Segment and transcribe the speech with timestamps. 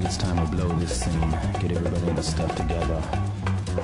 [0.00, 1.30] think it's time to blow this scene.
[1.60, 3.02] Get everybody in the stuff together.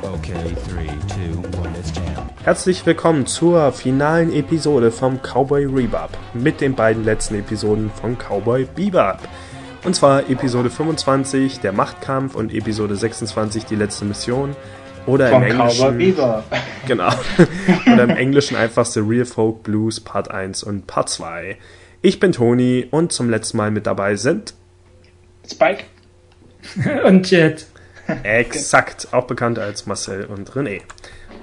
[0.02, 2.30] Okay, three, two, one, let's jam.
[2.44, 8.64] Herzlich willkommen zur finalen Episode vom Cowboy Rebop mit den beiden letzten Episoden von Cowboy
[8.64, 9.18] Bebop.
[9.84, 14.56] Und zwar Episode 25, der Machtkampf und Episode 26, die letzte Mission.
[15.06, 16.14] Oder Von im Englischen.
[16.86, 17.10] Genau.
[17.92, 21.56] Oder im Englischen einfach The Real Folk Blues Part 1 und Part 2.
[22.00, 24.54] Ich bin Toni und zum letzten Mal mit dabei sind
[25.48, 25.84] Spike.
[27.04, 27.66] Und Jet.
[28.22, 30.82] exakt, auch bekannt als Marcel und René.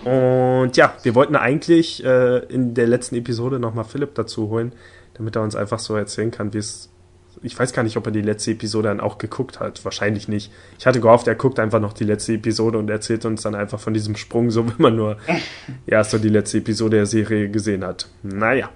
[0.04, 4.74] Und ja, wir wollten eigentlich äh, in der letzten Episode nochmal Philipp dazu holen,
[5.14, 6.90] damit er uns einfach so erzählen kann, wie es.
[7.42, 9.84] Ich weiß gar nicht, ob er die letzte Episode dann auch geguckt hat.
[9.84, 10.52] Wahrscheinlich nicht.
[10.80, 13.80] Ich hatte gehofft, er guckt einfach noch die letzte Episode und erzählt uns dann einfach
[13.80, 15.18] von diesem Sprung, so wenn man nur
[15.86, 18.08] ja so die letzte Episode der Serie gesehen hat.
[18.22, 18.70] Naja.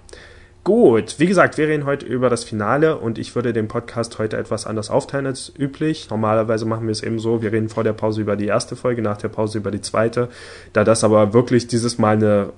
[0.67, 4.35] Gut, wie gesagt, wir reden heute über das Finale und ich würde den Podcast heute
[4.35, 6.09] etwas anders aufteilen als üblich.
[6.09, 9.01] Normalerweise machen wir es eben so, wir reden vor der Pause über die erste Folge,
[9.01, 10.27] nach der Pause über die zweite.
[10.73, 12.51] Da das aber wirklich dieses Mal eine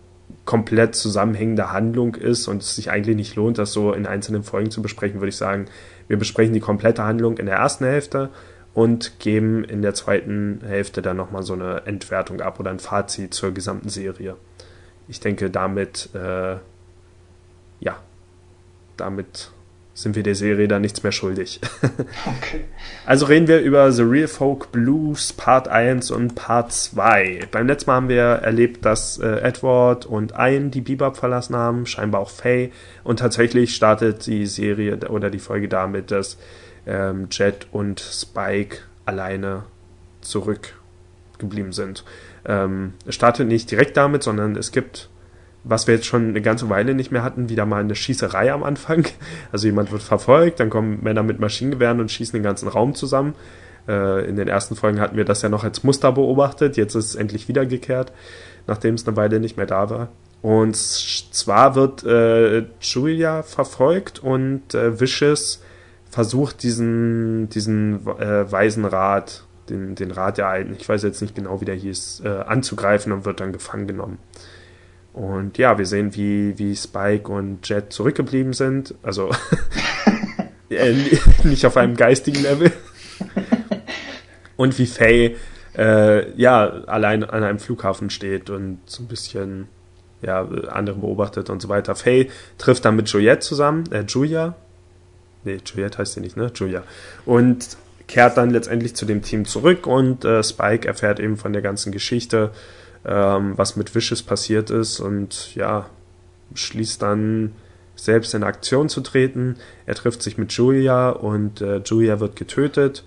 [0.44, 4.72] komplett zusammenhängende Handlung ist und es sich eigentlich nicht lohnt, das so in einzelnen Folgen
[4.72, 5.68] zu besprechen, würde ich sagen,
[6.08, 8.30] wir besprechen die komplette Handlung in der ersten Hälfte
[8.74, 13.36] und geben in der zweiten Hälfte dann nochmal so eine Entwertung ab oder ein Fazit
[13.36, 14.36] zur gesamten Serie.
[15.08, 16.56] Ich denke, damit äh,
[17.80, 17.98] ja,
[18.98, 19.52] damit
[20.00, 21.60] sind wir der Serie dann nichts mehr schuldig.
[22.38, 22.66] Okay.
[23.06, 27.48] Also reden wir über The Real Folk Blues Part 1 und Part 2.
[27.52, 31.86] Beim letzten Mal haben wir erlebt, dass äh, Edward und Ian die Bebop verlassen haben,
[31.86, 32.72] scheinbar auch Faye.
[33.04, 36.38] Und tatsächlich startet die Serie oder die Folge damit, dass
[36.88, 39.64] ähm, Jet und Spike alleine
[40.22, 42.04] zurückgeblieben sind.
[42.46, 45.10] Ähm, es startet nicht direkt damit, sondern es gibt
[45.64, 48.64] was wir jetzt schon eine ganze Weile nicht mehr hatten, wieder mal eine Schießerei am
[48.64, 49.06] Anfang.
[49.52, 53.34] Also jemand wird verfolgt, dann kommen Männer mit Maschinengewehren und schießen den ganzen Raum zusammen.
[53.88, 57.06] Äh, in den ersten Folgen hatten wir das ja noch als Muster beobachtet, jetzt ist
[57.06, 58.14] es endlich wiedergekehrt,
[58.68, 60.10] nachdem es eine Weile nicht mehr da war.
[60.42, 65.62] Und zwar wird äh, Julia verfolgt und äh, Vicious
[66.10, 71.36] versucht diesen, diesen äh, weisen Rat, den, den Rat der Alten, ich weiß jetzt nicht
[71.36, 74.18] genau, wie der hieß, äh, anzugreifen und wird dann gefangen genommen.
[75.14, 78.96] Und ja, wir sehen, wie, wie Spike und Jet zurückgeblieben sind.
[79.02, 79.32] Also
[80.70, 80.94] äh,
[81.44, 82.72] nicht auf einem geistigen Level.
[84.56, 85.38] Und wie Faye
[85.78, 89.70] äh, ja allein an einem Flughafen steht und so ein bisschen
[90.22, 91.96] ja andere beobachtet und so weiter.
[91.96, 94.56] Faye trifft dann mit Juliette zusammen, äh, Julia.
[95.46, 96.52] Nee, Juliette heißt sie nicht, ne?
[96.54, 96.84] Julia.
[97.26, 97.78] Und
[98.08, 101.92] kehrt dann letztendlich zu dem Team zurück und äh, Spike erfährt eben von der ganzen
[101.94, 102.52] Geschichte
[103.06, 105.90] ähm, was mit Vicious passiert ist und ja,
[106.54, 107.54] schließt dann
[107.96, 109.58] selbst in Aktion zu treten.
[109.86, 113.04] Er trifft sich mit Julia und äh, Julia wird getötet.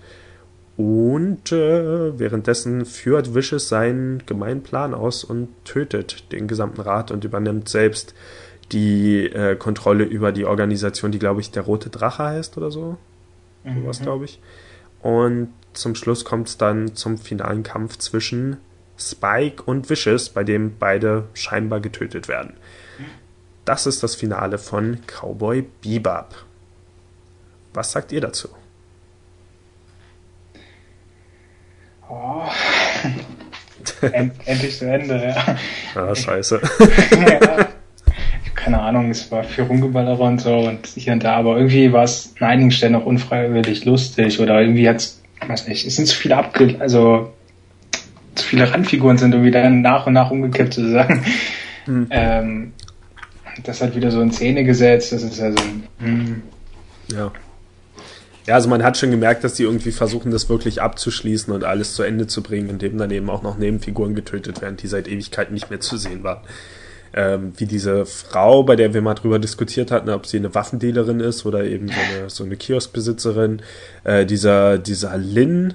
[0.77, 7.25] Und äh, währenddessen führt Vicious seinen gemeinen Plan aus und tötet den gesamten Rat und
[7.25, 8.15] übernimmt selbst
[8.73, 12.97] die äh, Kontrolle über die Organisation, die, glaube ich, der Rote Drache heißt oder so.
[13.65, 13.83] Mhm.
[13.83, 14.41] Sowas, glaube ich.
[15.03, 18.57] Und zum Schluss kommt es dann zum finalen Kampf zwischen
[19.11, 22.55] Spike und Vicious, bei dem beide scheinbar getötet werden.
[23.65, 26.35] Das ist das Finale von Cowboy Bebop.
[27.75, 28.49] Was sagt ihr dazu?
[32.09, 32.43] Oh.
[34.13, 35.57] End, endlich zu Ende, ja.
[35.95, 36.61] Ah, scheiße.
[37.11, 37.69] ja.
[38.55, 42.05] Keine Ahnung, es war viel Rumgeballere und so und hier und da, aber irgendwie war
[42.05, 46.17] es an einigen Stellen auch unfreiwillig lustig oder irgendwie hat's, weiß nicht, es sind zu
[46.17, 47.33] viele abge, also
[48.35, 51.25] zu viele Randfiguren sind irgendwie dann nach und nach umgekippt sozusagen.
[51.87, 52.07] Mhm.
[52.11, 52.73] Ähm,
[53.65, 55.63] das hat wieder so in Szene gesetzt, das ist also,
[55.99, 56.43] hm,
[57.13, 57.33] Ja.
[58.47, 61.95] Ja, also man hat schon gemerkt, dass die irgendwie versuchen, das wirklich abzuschließen und alles
[61.95, 65.55] zu Ende zu bringen, indem dann eben auch noch Nebenfiguren getötet werden, die seit Ewigkeiten
[65.55, 66.41] nicht mehr zu sehen waren.
[67.15, 71.21] Ähm, wie diese Frau, bei der wir mal drüber diskutiert hatten, ob sie eine Waffendealerin
[71.21, 73.63] ist oder eben so eine, so eine Kioskbesitzerin.
[74.03, 75.75] Äh, dieser, dieser Lin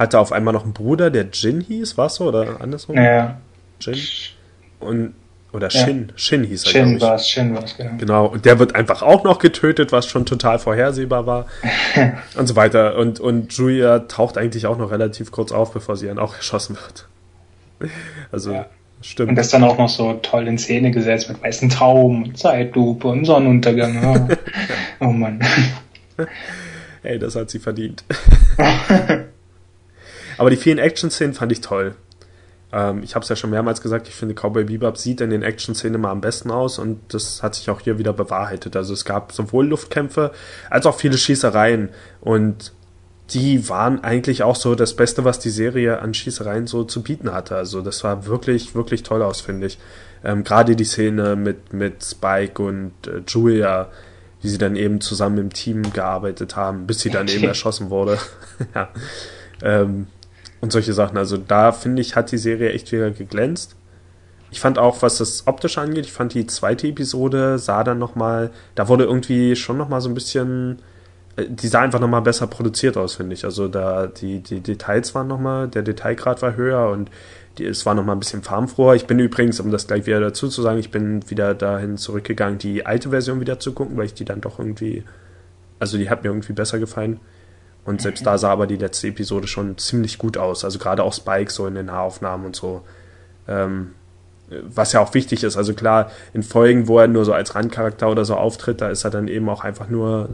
[0.00, 2.24] hatte auf einmal noch einen Bruder, der Jin hieß, war so?
[2.28, 2.96] Oder andersrum?
[2.96, 3.38] ja.
[3.80, 3.98] Jin?
[4.80, 5.14] Und,
[5.52, 5.84] oder Ja.
[5.84, 7.02] Shin, Shin hieß er, Shin ich.
[7.02, 7.96] war's, Shin war's, genau.
[7.98, 11.46] Genau, und der wird einfach auch noch getötet, was schon total vorhersehbar war.
[12.36, 12.96] und so weiter.
[12.96, 16.76] Und, und Julia taucht eigentlich auch noch relativ kurz auf, bevor sie dann auch erschossen
[16.76, 17.06] wird.
[18.32, 18.66] Also, Ja.
[19.02, 19.30] stimmt.
[19.30, 23.08] Und das dann auch noch so toll in Szene gesetzt mit weißen Tauben und Zeitlupe
[23.08, 24.02] und Sonnenuntergang.
[24.02, 24.28] Ja.
[25.00, 25.40] oh Mann.
[27.02, 28.04] Ey, das hat sie verdient.
[30.40, 31.96] Aber die vielen Action-Szenen fand ich toll.
[32.72, 35.42] Ähm, ich habe es ja schon mehrmals gesagt, ich finde Cowboy Bebop sieht in den
[35.42, 38.74] Action-Szenen immer am besten aus und das hat sich auch hier wieder bewahrheitet.
[38.74, 40.32] Also es gab sowohl Luftkämpfe
[40.70, 41.90] als auch viele Schießereien
[42.22, 42.72] und
[43.34, 47.34] die waren eigentlich auch so das Beste, was die Serie an Schießereien so zu bieten
[47.34, 47.56] hatte.
[47.56, 49.78] Also das war wirklich, wirklich toll aus, finde ich.
[50.24, 53.90] Ähm, Gerade die Szene mit, mit Spike und äh, Julia,
[54.40, 58.16] wie sie dann eben zusammen im Team gearbeitet haben, bis sie dann eben erschossen wurde.
[58.74, 58.88] ja.
[59.62, 60.06] Ähm,
[60.60, 61.16] und solche Sachen.
[61.16, 63.76] Also da finde ich, hat die Serie echt wieder geglänzt.
[64.50, 68.50] Ich fand auch, was das optisch angeht, ich fand die zweite Episode sah dann nochmal,
[68.74, 70.80] da wurde irgendwie schon nochmal so ein bisschen,
[71.36, 73.44] äh, die sah einfach nochmal besser produziert aus, finde ich.
[73.44, 77.10] Also da, die, die Details waren nochmal, der Detailgrad war höher und
[77.58, 78.96] die, es war nochmal ein bisschen farbenfroher.
[78.96, 82.58] Ich bin übrigens, um das gleich wieder dazu zu sagen, ich bin wieder dahin zurückgegangen,
[82.58, 85.04] die alte Version wieder zu gucken, weil ich die dann doch irgendwie,
[85.78, 87.20] also die hat mir irgendwie besser gefallen.
[87.84, 90.64] Und selbst da sah aber die letzte Episode schon ziemlich gut aus.
[90.64, 92.82] Also gerade auch Spike so in den Haaraufnahmen und so.
[93.48, 93.92] Ähm,
[94.50, 95.56] was ja auch wichtig ist.
[95.56, 99.04] Also klar, in Folgen, wo er nur so als Randcharakter oder so auftritt, da ist
[99.04, 100.28] er dann eben auch einfach nur,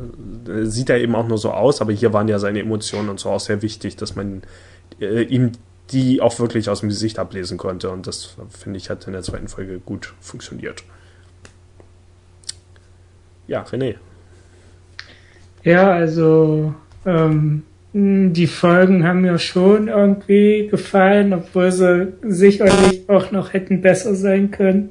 [0.62, 3.30] sieht er eben auch nur so aus, aber hier waren ja seine Emotionen und so
[3.30, 4.42] auch sehr wichtig, dass man
[5.00, 5.52] äh, ihm
[5.90, 7.90] die auch wirklich aus dem Gesicht ablesen konnte.
[7.90, 10.82] Und das, finde ich, hat in der zweiten Folge gut funktioniert.
[13.46, 13.94] Ja, René.
[15.62, 16.74] Ja, also
[17.06, 17.62] ähm,
[17.92, 24.50] die Folgen haben mir schon irgendwie gefallen, obwohl sie sicherlich auch noch hätten besser sein
[24.50, 24.90] können.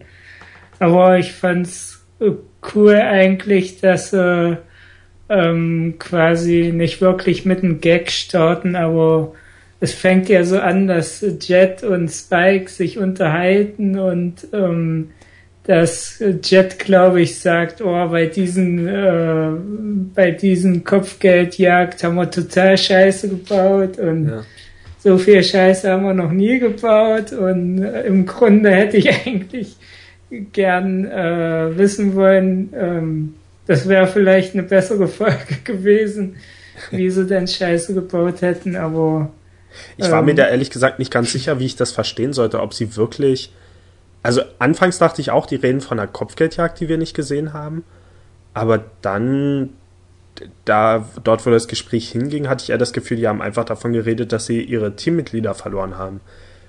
[0.80, 2.04] Aber ich fand's
[2.74, 4.58] cool eigentlich, dass sie
[5.30, 9.34] ähm, quasi nicht wirklich mit einem Gag starten, aber
[9.80, 15.12] es fängt ja so an, dass Jet und Spike sich unterhalten und ähm,
[15.68, 19.50] dass Jet, glaube ich, sagt, oh, bei diesen, äh,
[20.14, 24.44] bei diesen Kopfgeldjagd haben wir total Scheiße gebaut und ja.
[25.00, 29.76] so viel Scheiße haben wir noch nie gebaut und äh, im Grunde hätte ich eigentlich
[30.30, 33.34] gern äh, wissen wollen, ähm,
[33.66, 36.36] das wäre vielleicht eine bessere Folge gewesen,
[36.92, 39.32] wie sie denn Scheiße gebaut hätten, aber
[39.98, 42.62] ich war ähm, mir da ehrlich gesagt nicht ganz sicher, wie ich das verstehen sollte,
[42.62, 43.52] ob sie wirklich
[44.26, 47.84] also anfangs dachte ich auch, die reden von einer Kopfgeldjagd, die wir nicht gesehen haben.
[48.56, 49.70] Aber dann,
[50.66, 53.94] da, dort, wo das Gespräch hinging, hatte ich eher das Gefühl, die haben einfach davon
[53.94, 56.22] geredet, dass sie ihre Teammitglieder verloren haben.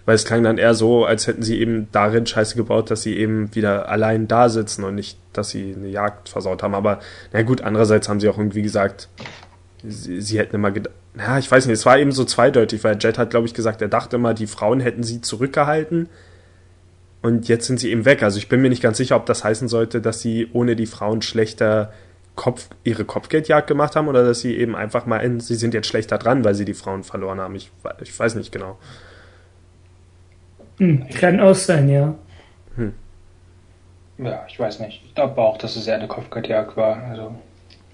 [0.05, 3.17] Weil es klang dann eher so, als hätten sie eben darin Scheiße gebaut, dass sie
[3.17, 6.75] eben wieder allein da sitzen und nicht, dass sie eine Jagd versaut haben.
[6.75, 7.01] Aber
[7.33, 9.09] na gut, andererseits haben sie auch irgendwie gesagt,
[9.83, 12.99] sie, sie hätten immer gedacht, na, ich weiß nicht, es war eben so zweideutig, weil
[13.01, 16.11] Jet hat, glaube ich, gesagt, er dachte immer, die Frauen hätten sie zurückgehalten
[17.23, 18.23] und jetzt sind sie eben weg.
[18.23, 20.87] Also ich bin mir nicht ganz sicher, ob das heißen sollte, dass sie ohne die
[20.87, 21.93] Frauen schlechter
[22.37, 25.89] Kopf, ihre Kopfgeldjagd gemacht haben oder dass sie eben einfach mal, in, sie sind jetzt
[25.89, 27.55] schlechter dran, weil sie die Frauen verloren haben.
[27.55, 27.73] Ich,
[28.03, 28.79] ich weiß nicht genau.
[30.79, 32.15] Hm, kann auch sein, ja.
[32.77, 32.93] Hm.
[34.19, 35.03] Ja, ich weiß nicht.
[35.07, 37.03] Ich glaube auch, dass es eher eine Kopfgeldjagd war.
[37.03, 37.35] Also.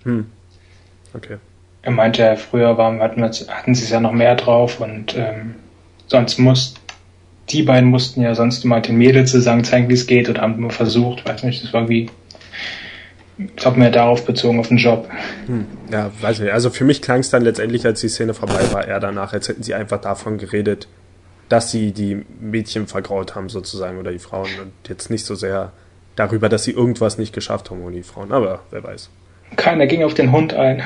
[0.03, 0.27] Hm.
[1.15, 1.39] Okay.
[1.83, 5.57] Er meinte ja, früher waren, hatten, hatten sie es ja noch mehr drauf und ähm,
[6.07, 6.75] sonst muss,
[7.51, 10.61] die beiden mussten ja sonst immer den Mädels zusammen zeigen, wie es geht oder haben
[10.61, 12.11] nur versucht, weiß nicht, das war irgendwie,
[13.39, 15.09] ich glaube mehr darauf bezogen auf den Job.
[15.47, 16.53] Hm, ja, weiß nicht.
[16.53, 19.49] Also für mich klang es dann letztendlich, als die Szene vorbei war, eher danach, als
[19.49, 20.89] hätten sie einfach davon geredet,
[21.49, 25.73] dass sie die Mädchen vergraut haben sozusagen oder die Frauen und jetzt nicht so sehr
[26.17, 29.11] darüber, dass sie irgendwas nicht geschafft haben ohne die Frauen, aber wer weiß.
[29.57, 30.83] Keiner ging auf den Hund ein.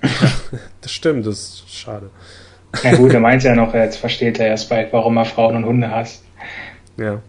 [0.80, 2.10] das stimmt, das ist schade.
[2.84, 5.64] Na gut, er meint ja noch, jetzt versteht er erst bald, warum er Frauen und
[5.66, 6.24] Hunde hasst.
[6.96, 7.20] Ja.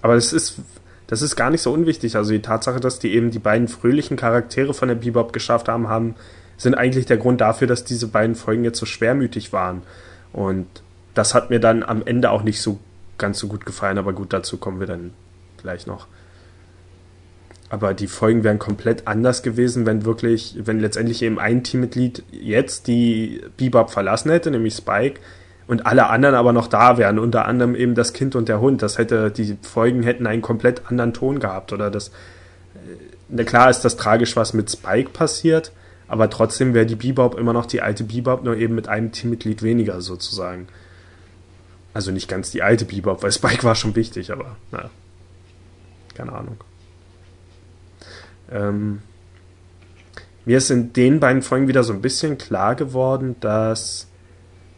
[0.00, 0.60] Aber das ist,
[1.06, 2.16] das ist gar nicht so unwichtig.
[2.16, 5.88] Also die Tatsache, dass die eben die beiden fröhlichen Charaktere von der Bebop geschafft haben,
[5.88, 6.14] haben,
[6.56, 9.82] sind eigentlich der Grund dafür, dass diese beiden Folgen jetzt so schwermütig waren.
[10.32, 10.66] Und
[11.14, 12.78] das hat mir dann am Ende auch nicht so
[13.18, 15.12] ganz so gut gefallen, aber gut, dazu kommen wir dann
[15.58, 16.06] gleich noch.
[17.72, 22.86] Aber die Folgen wären komplett anders gewesen, wenn wirklich, wenn letztendlich eben ein Teammitglied jetzt
[22.86, 25.20] die Bebop verlassen hätte, nämlich Spike,
[25.66, 28.82] und alle anderen aber noch da wären, unter anderem eben das Kind und der Hund.
[28.82, 32.10] Das hätte, die Folgen hätten einen komplett anderen Ton gehabt oder das,
[33.30, 35.72] na klar ist das tragisch, was mit Spike passiert,
[36.08, 39.62] aber trotzdem wäre die Bebop immer noch die alte Bebop, nur eben mit einem Teammitglied
[39.62, 40.68] weniger sozusagen.
[41.94, 44.90] Also nicht ganz die alte Bebop, weil Spike war schon wichtig, aber naja.
[46.14, 46.58] Keine Ahnung.
[48.50, 49.00] Ähm,
[50.44, 54.08] mir ist in den beiden Folgen wieder so ein bisschen klar geworden, dass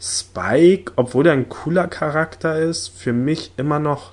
[0.00, 4.12] Spike, obwohl er ein cooler Charakter ist, für mich immer noch.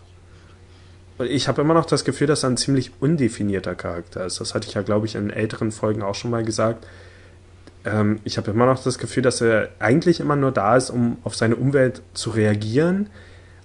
[1.19, 4.39] Ich habe immer noch das Gefühl, dass er ein ziemlich undefinierter Charakter ist.
[4.39, 6.87] Das hatte ich ja, glaube ich, in älteren Folgen auch schon mal gesagt.
[7.83, 11.17] Ähm, ich habe immer noch das Gefühl, dass er eigentlich immer nur da ist, um
[11.23, 13.09] auf seine Umwelt zu reagieren.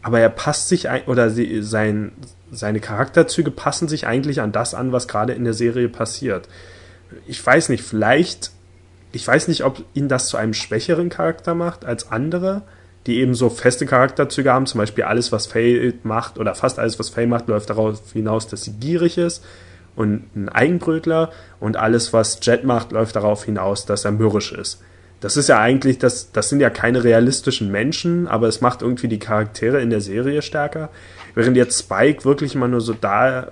[0.03, 2.13] Aber er passt sich ein, oder sie, sein,
[2.51, 6.49] seine Charakterzüge passen sich eigentlich an das an, was gerade in der Serie passiert.
[7.27, 8.51] Ich weiß nicht, vielleicht
[9.17, 12.63] ich weiß nicht, ob ihn das zu einem schwächeren Charakter macht als andere,
[13.07, 14.67] die eben so feste Charakterzüge haben.
[14.67, 18.47] Zum Beispiel alles, was Faye macht oder fast alles, was Faye macht, läuft darauf hinaus,
[18.47, 19.45] dass sie gierig ist
[19.95, 24.83] und ein Eigenbrötler und alles, was Jet macht, läuft darauf hinaus, dass er mürrisch ist.
[25.21, 29.09] Das ist ja eigentlich, das, das sind ja keine realistischen Menschen, aber es macht irgendwie
[29.09, 30.91] die Charaktere in der Serie stärker.
[31.37, 33.47] Während jetzt Spike wirklich immer nur so da,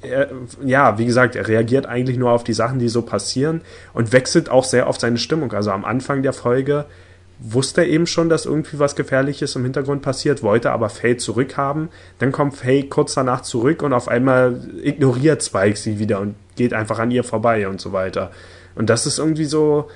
[0.00, 0.30] er,
[0.64, 3.60] ja, wie gesagt, er reagiert eigentlich nur auf die Sachen, die so passieren
[3.92, 5.52] und wechselt auch sehr oft seine Stimmung.
[5.52, 6.86] Also am Anfang der Folge
[7.38, 11.90] wusste er eben schon, dass irgendwie was Gefährliches im Hintergrund passiert, wollte aber Faye zurückhaben.
[12.18, 16.72] Dann kommt Faye kurz danach zurück und auf einmal ignoriert Spike sie wieder und geht
[16.72, 18.30] einfach an ihr vorbei und so weiter.
[18.74, 19.90] Und das ist irgendwie so,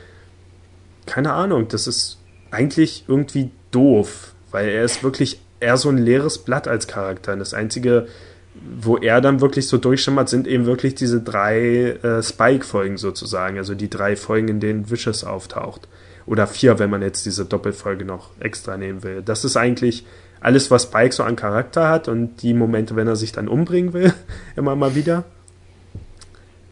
[1.07, 2.19] keine Ahnung, das ist
[2.51, 7.33] eigentlich irgendwie doof, weil er ist wirklich eher so ein leeres Blatt als Charakter.
[7.33, 8.09] Und das einzige,
[8.55, 13.75] wo er dann wirklich so durchschimmert, sind eben wirklich diese drei äh, Spike-Folgen sozusagen, also
[13.75, 15.89] die drei Folgen, in denen Vicious auftaucht.
[16.27, 19.23] Oder vier, wenn man jetzt diese Doppelfolge noch extra nehmen will.
[19.23, 20.05] Das ist eigentlich
[20.41, 23.93] alles, was Spike so an Charakter hat und die Momente, wenn er sich dann umbringen
[23.93, 24.13] will,
[24.57, 25.25] immer mal wieder.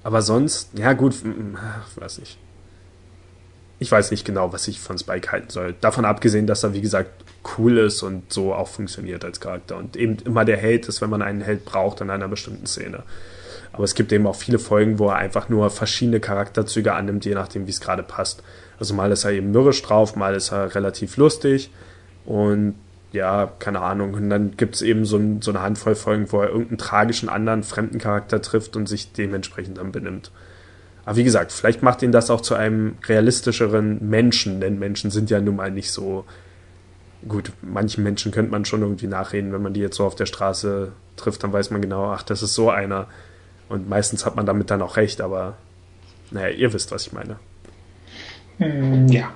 [0.02, 1.14] Aber sonst, ja gut,
[1.96, 2.38] weiß nicht.
[3.78, 5.74] Ich weiß nicht genau, was ich von Spike halten soll.
[5.80, 7.10] Davon abgesehen, dass er, wie gesagt,
[7.56, 11.10] cool ist und so auch funktioniert als Charakter und eben immer der Held ist, wenn
[11.10, 13.02] man einen Held braucht in einer bestimmten Szene.
[13.72, 17.34] Aber es gibt eben auch viele Folgen, wo er einfach nur verschiedene Charakterzüge annimmt, je
[17.34, 18.42] nachdem, wie es gerade passt.
[18.78, 21.70] Also mal ist er eben mürrisch drauf, mal ist er relativ lustig
[22.24, 22.74] und
[23.12, 24.14] ja, keine Ahnung.
[24.14, 27.28] Und dann gibt es eben so, ein, so, eine Handvoll Folgen, wo er irgendeinen tragischen
[27.28, 30.30] anderen fremden Charakter trifft und sich dementsprechend dann benimmt.
[31.04, 35.30] Aber wie gesagt, vielleicht macht ihn das auch zu einem realistischeren Menschen, denn Menschen sind
[35.30, 36.24] ja nun mal nicht so.
[37.28, 40.26] Gut, manchen Menschen könnte man schon irgendwie nachreden, wenn man die jetzt so auf der
[40.26, 43.08] Straße trifft, dann weiß man genau, ach, das ist so einer.
[43.68, 45.56] Und meistens hat man damit dann auch recht, aber
[46.30, 47.36] naja, ihr wisst, was ich meine.
[48.58, 49.32] Hm, ja.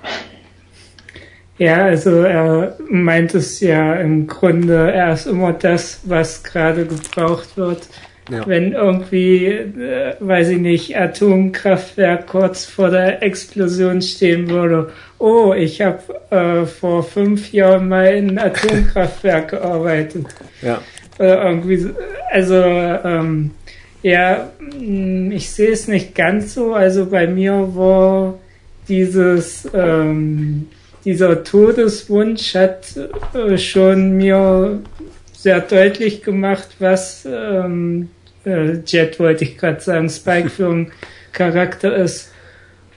[1.57, 7.55] Ja, also er meint es ja im Grunde, er ist immer das, was gerade gebraucht
[7.55, 7.87] wird.
[8.29, 8.47] Ja.
[8.47, 14.91] Wenn irgendwie, äh, weiß ich nicht, Atomkraftwerk kurz vor der Explosion stehen würde.
[15.19, 15.99] Oh, ich habe
[16.31, 20.25] äh, vor fünf Jahren mal in ein Atomkraftwerk gearbeitet.
[20.63, 20.81] Ja.
[21.19, 21.87] Äh, irgendwie,
[22.31, 23.51] also ähm,
[24.01, 26.73] ja, hm, ich sehe es nicht ganz so.
[26.73, 28.39] Also bei mir war
[28.87, 30.67] dieses ähm,
[31.05, 32.87] dieser Todeswunsch hat
[33.33, 34.79] äh, schon mir
[35.33, 38.09] sehr deutlich gemacht, was ähm,
[38.45, 40.91] äh, Jet wollte ich gerade sagen, Spike für ein
[41.31, 42.31] Charakter ist.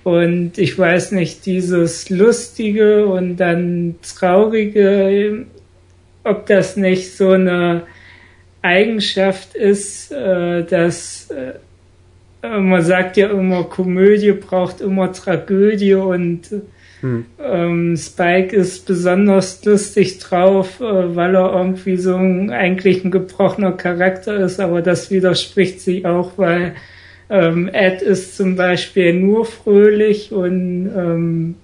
[0.04, 5.46] Und ich weiß nicht, dieses Lustige und dann Traurige,
[6.24, 7.82] ob das nicht so eine
[8.62, 11.54] Eigenschaft ist, äh, dass äh,
[12.42, 16.42] man sagt ja immer, Komödie braucht immer Tragödie und
[17.00, 17.26] hm.
[17.40, 23.72] ähm, Spike ist besonders lustig drauf, äh, weil er irgendwie so ein, eigentlich ein gebrochener
[23.72, 26.74] Charakter ist, aber das widerspricht sich auch, weil
[27.30, 31.54] ähm, Ed ist zum Beispiel nur fröhlich und ähm,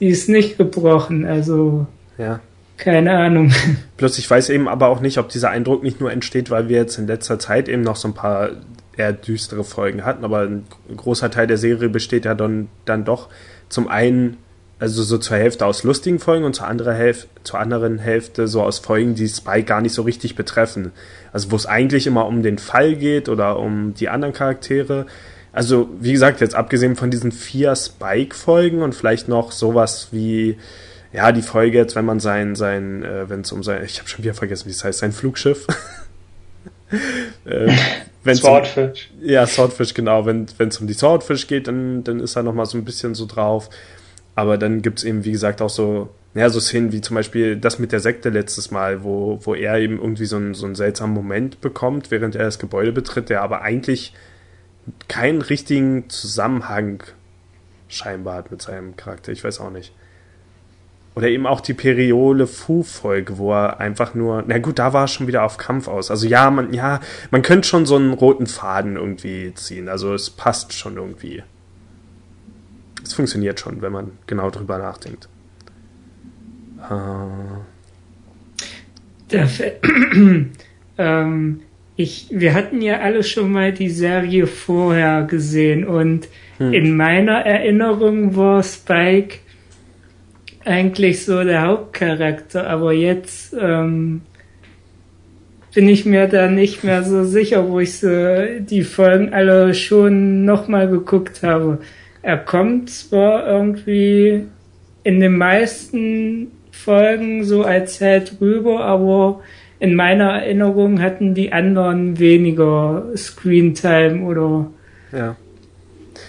[0.00, 1.86] die ist nicht gebrochen, also
[2.18, 2.40] ja.
[2.76, 3.52] keine Ahnung.
[3.96, 6.78] Plus ich weiß eben aber auch nicht, ob dieser Eindruck nicht nur entsteht, weil wir
[6.78, 8.50] jetzt in letzter Zeit eben noch so ein paar
[8.96, 10.64] eher düstere Folgen hatten, aber ein
[10.96, 13.28] großer Teil der Serie besteht ja dann, dann doch
[13.68, 14.38] zum einen
[14.80, 18.62] also so zur Hälfte aus lustigen Folgen und zur, andere Hälfte, zur anderen Hälfte so
[18.62, 20.92] aus Folgen, die Spike gar nicht so richtig betreffen.
[21.32, 25.06] Also wo es eigentlich immer um den Fall geht oder um die anderen Charaktere.
[25.52, 30.56] Also wie gesagt, jetzt abgesehen von diesen vier Spike-Folgen und vielleicht noch sowas wie
[31.12, 34.08] ja die Folge jetzt, wenn man sein sein, äh, wenn es um sein, ich habe
[34.08, 35.66] schon wieder vergessen, wie es heißt, sein Flugschiff.
[37.44, 39.10] äh, Swordfish.
[39.20, 40.24] Um, ja, Swordfish, genau.
[40.24, 43.26] Wenn es um die Swordfish geht, dann, dann ist er nochmal so ein bisschen so
[43.26, 43.68] drauf.
[44.34, 47.56] Aber dann gibt es eben, wie gesagt, auch so, ja, so Szenen wie zum Beispiel
[47.56, 50.76] das mit der Sekte letztes Mal, wo, wo er eben irgendwie so einen, so einen
[50.76, 54.14] seltsamen Moment bekommt, während er das Gebäude betritt, der aber eigentlich
[55.08, 57.02] keinen richtigen Zusammenhang
[57.88, 59.32] scheinbar hat mit seinem Charakter.
[59.32, 59.92] Ich weiß auch nicht.
[61.16, 65.08] Oder eben auch die Periole Fu-Folge, wo er einfach nur, na gut, da war er
[65.08, 66.10] schon wieder auf Kampf aus.
[66.10, 67.00] Also ja, man, ja,
[67.32, 69.88] man könnte schon so einen roten Faden irgendwie ziehen.
[69.88, 71.42] Also es passt schon irgendwie.
[73.02, 75.28] Es funktioniert schon, wenn man genau drüber nachdenkt.
[76.88, 77.26] Äh.
[80.98, 81.62] Ähm,
[81.96, 86.28] ich, wir hatten ja alle schon mal die Serie vorher gesehen und
[86.58, 86.74] hm.
[86.74, 89.38] in meiner Erinnerung war Spike
[90.64, 94.20] eigentlich so der Hauptcharakter, aber jetzt ähm,
[95.74, 98.08] bin ich mir da nicht mehr so sicher, wo ich so
[98.58, 101.78] die Folgen alle schon nochmal geguckt habe.
[102.22, 104.46] Er kommt zwar irgendwie
[105.02, 109.40] in den meisten Folgen so als Held rüber, aber
[109.78, 114.70] in meiner Erinnerung hatten die anderen weniger Screentime oder.
[115.12, 115.36] Ja.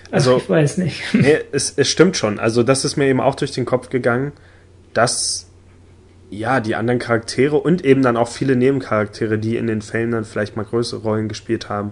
[0.10, 1.04] Also, ich weiß nicht.
[1.14, 2.40] Nee, es, es stimmt schon.
[2.40, 4.32] Also, das ist mir eben auch durch den Kopf gegangen,
[4.94, 5.52] dass
[6.30, 10.24] ja, die anderen Charaktere und eben dann auch viele Nebencharaktere, die in den Fällen dann
[10.24, 11.92] vielleicht mal größere Rollen gespielt haben,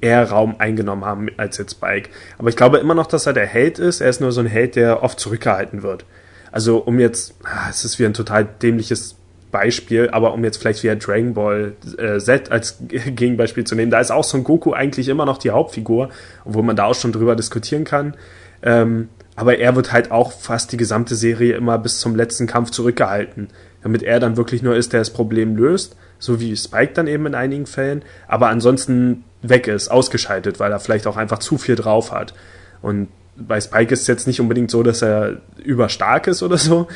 [0.00, 2.10] eher Raum eingenommen haben als jetzt Spike.
[2.38, 4.00] Aber ich glaube immer noch, dass er der Held ist.
[4.00, 6.04] Er ist nur so ein Held, der oft zurückgehalten wird.
[6.52, 9.16] Also um jetzt, ah, es ist wie ein total dämliches
[9.50, 14.00] Beispiel, aber um jetzt vielleicht wieder Dragon Ball äh, Z als Gegenbeispiel zu nehmen, da
[14.00, 16.10] ist auch Son Goku eigentlich immer noch die Hauptfigur,
[16.44, 18.14] obwohl man da auch schon drüber diskutieren kann.
[18.62, 22.70] Ähm, aber er wird halt auch fast die gesamte Serie immer bis zum letzten Kampf
[22.70, 23.48] zurückgehalten
[23.86, 27.26] damit er dann wirklich nur ist, der das Problem löst, so wie Spike dann eben
[27.26, 31.76] in einigen Fällen, aber ansonsten weg ist, ausgeschaltet, weil er vielleicht auch einfach zu viel
[31.76, 32.34] drauf hat.
[32.82, 36.88] Und bei Spike ist es jetzt nicht unbedingt so, dass er überstark ist oder so.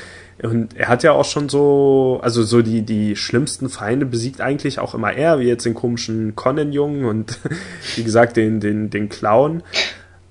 [0.43, 4.79] Und er hat ja auch schon so, also so die, die schlimmsten Feinde besiegt eigentlich
[4.79, 7.39] auch immer er, wie jetzt den komischen Conan-Jungen und
[7.97, 9.63] wie gesagt den, den, den Clown.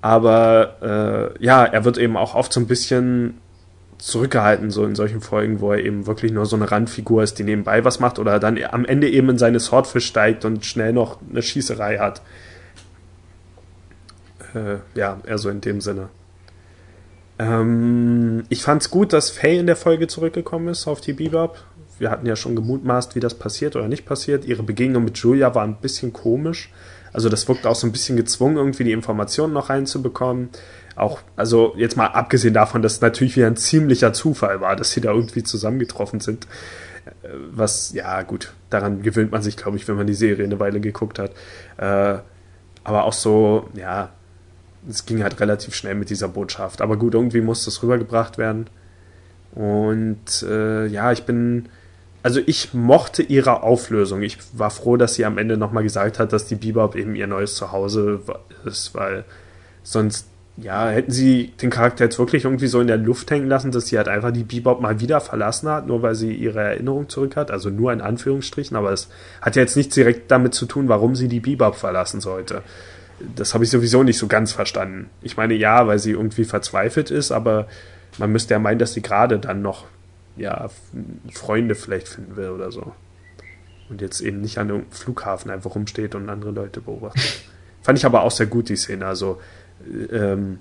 [0.02, 3.34] Aber äh, ja, er wird eben auch oft so ein bisschen
[4.00, 7.44] zurückgehalten, so in solchen Folgen, wo er eben wirklich nur so eine Randfigur ist, die
[7.44, 11.18] nebenbei was macht oder dann am Ende eben in seine Swordfish steigt und schnell noch
[11.30, 12.22] eine Schießerei hat.
[14.54, 16.08] Äh, ja, eher so in dem Sinne.
[17.38, 21.58] Ähm, ich fand's gut, dass Faye in der Folge zurückgekommen ist auf die Bebop.
[21.98, 24.46] Wir hatten ja schon gemutmaßt, wie das passiert oder nicht passiert.
[24.46, 26.72] Ihre Begegnung mit Julia war ein bisschen komisch.
[27.12, 30.48] Also das wirkt auch so ein bisschen gezwungen, irgendwie die Informationen noch reinzubekommen
[30.96, 34.92] auch, also jetzt mal abgesehen davon, dass es natürlich wieder ein ziemlicher Zufall war, dass
[34.92, 36.46] sie da irgendwie zusammengetroffen sind.
[37.22, 40.60] Äh, was, ja, gut, daran gewöhnt man sich, glaube ich, wenn man die Serie eine
[40.60, 41.32] Weile geguckt hat.
[41.78, 42.20] Äh,
[42.84, 44.10] aber auch so, ja,
[44.88, 46.80] es ging halt relativ schnell mit dieser Botschaft.
[46.80, 48.68] Aber gut, irgendwie musste es rübergebracht werden.
[49.52, 51.68] Und äh, ja, ich bin,
[52.22, 54.22] also ich mochte ihre Auflösung.
[54.22, 57.26] Ich war froh, dass sie am Ende nochmal gesagt hat, dass die Bebop eben ihr
[57.26, 58.20] neues Zuhause
[58.64, 59.24] ist, weil
[59.82, 63.70] sonst ja, hätten sie den Charakter jetzt wirklich irgendwie so in der Luft hängen lassen,
[63.70, 67.08] dass sie halt einfach die Bebop mal wieder verlassen hat, nur weil sie ihre Erinnerung
[67.08, 69.08] zurück hat, also nur in Anführungsstrichen, aber es
[69.40, 72.62] hat ja jetzt nichts direkt damit zu tun, warum sie die Bebop verlassen sollte.
[73.36, 75.10] Das habe ich sowieso nicht so ganz verstanden.
[75.22, 77.66] Ich meine, ja, weil sie irgendwie verzweifelt ist, aber
[78.18, 79.86] man müsste ja meinen, dass sie gerade dann noch,
[80.36, 80.68] ja,
[81.32, 82.92] Freunde vielleicht finden will oder so.
[83.88, 87.42] Und jetzt eben nicht an einem Flughafen einfach rumsteht und andere Leute beobachtet.
[87.82, 89.06] Fand ich aber auch sehr gut, die Szene.
[89.06, 89.40] Also,
[90.12, 90.58] ähm,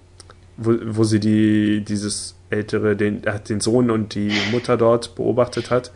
[0.58, 5.72] wo, wo sie die, dieses ältere, den, äh, den Sohn und die Mutter dort beobachtet
[5.72, 5.92] hat,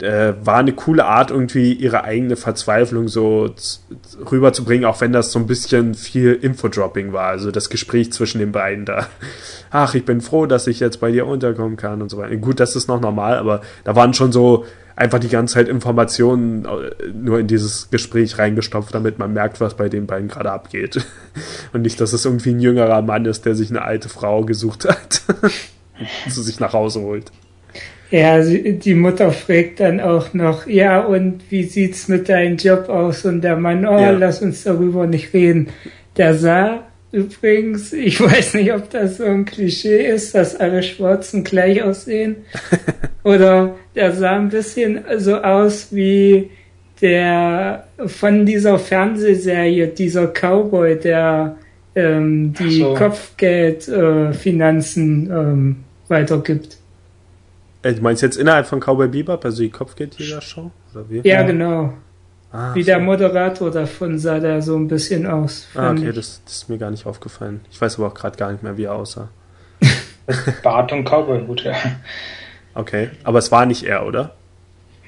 [0.00, 3.54] äh, war eine coole Art, irgendwie ihre eigene Verzweiflung so
[4.30, 8.52] rüberzubringen, auch wenn das so ein bisschen viel Infodropping war, also das Gespräch zwischen den
[8.52, 9.06] beiden da.
[9.70, 12.36] Ach, ich bin froh, dass ich jetzt bei dir unterkommen kann und so weiter.
[12.36, 14.64] Gut, das ist noch normal, aber da waren schon so
[14.96, 19.76] einfach die ganze Zeit Informationen äh, nur in dieses Gespräch reingestopft, damit man merkt, was
[19.76, 21.04] bei den beiden gerade abgeht.
[21.72, 24.86] Und nicht, dass es irgendwie ein jüngerer Mann ist, der sich eine alte Frau gesucht
[24.86, 25.22] hat,
[26.28, 27.32] zu sich nach Hause holt.
[28.10, 33.24] Ja, die Mutter fragt dann auch noch, ja, und wie sieht's mit deinem Job aus?
[33.24, 34.10] Und der Mann, oh, ja.
[34.10, 35.68] lass uns darüber nicht reden.
[36.16, 41.44] Der sah übrigens, ich weiß nicht, ob das so ein Klischee ist, dass alle Schwarzen
[41.44, 42.36] gleich aussehen.
[43.22, 46.50] Oder der sah ein bisschen so aus wie
[47.00, 51.56] der von dieser Fernsehserie, dieser Cowboy, der
[51.94, 52.94] ähm, die so.
[52.94, 55.76] Kopfgeldfinanzen äh, ähm,
[56.08, 56.78] weitergibt.
[57.82, 60.70] Äh, du meinst jetzt innerhalb von Cowboy Bebop, also die Kopfgeldjäger-Show?
[61.10, 61.92] Ja, ja, genau.
[62.54, 62.86] Ah, Wie so.
[62.86, 65.66] der Moderator davon sah der so ein bisschen aus.
[65.74, 67.62] Ah, okay, das, das, ist mir gar nicht aufgefallen.
[67.68, 69.28] Ich weiß aber auch gerade gar nicht mehr, wie er aussah.
[70.62, 71.74] Bart und Cowboy-Hut, ja.
[72.76, 74.36] Okay, aber es war nicht er, oder?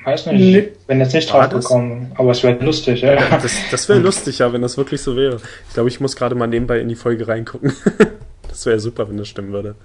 [0.02, 0.72] Weiß nicht, nee.
[0.88, 3.14] wenn jetzt nicht drauf gekommen, aber es wäre lustig, ja.
[3.14, 5.36] Das, das wäre lustig, ja, wenn das wirklich so wäre.
[5.68, 7.72] Ich glaube, ich muss gerade mal nebenbei in die Folge reingucken.
[8.48, 9.76] das wäre super, wenn das stimmen würde.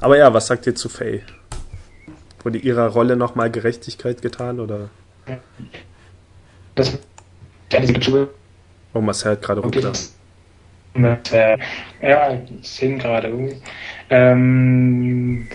[0.00, 1.22] Aber ja, was sagt ihr zu Faye?
[2.44, 4.90] Wurde ihrer Rolle nochmal Gerechtigkeit getan, oder?
[6.74, 6.98] Das
[8.92, 9.92] Oh, Marcel hat gerade runter.
[11.32, 11.58] Äh,
[12.02, 13.56] ja, ich sehe gerade irgendwie.
[14.10, 15.48] Ähm,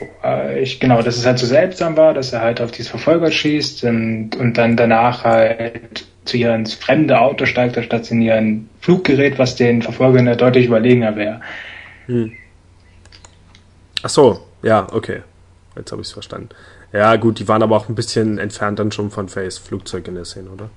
[0.57, 3.85] ich, genau, dass es halt so seltsam war, dass er halt auf dieses Verfolger schießt
[3.85, 9.39] und, und dann danach halt zu ihr ins fremde Auto steigt, anstatt in ihren Fluggerät,
[9.39, 11.41] was den Verfolgern ja deutlich überlegener wäre.
[12.07, 12.33] Hm.
[14.03, 15.21] Ach so, ja, okay.
[15.75, 16.49] Jetzt habe ich es verstanden.
[16.91, 20.15] Ja, gut, die waren aber auch ein bisschen entfernt dann schon von Face Flugzeug in
[20.15, 20.69] der Szene, oder?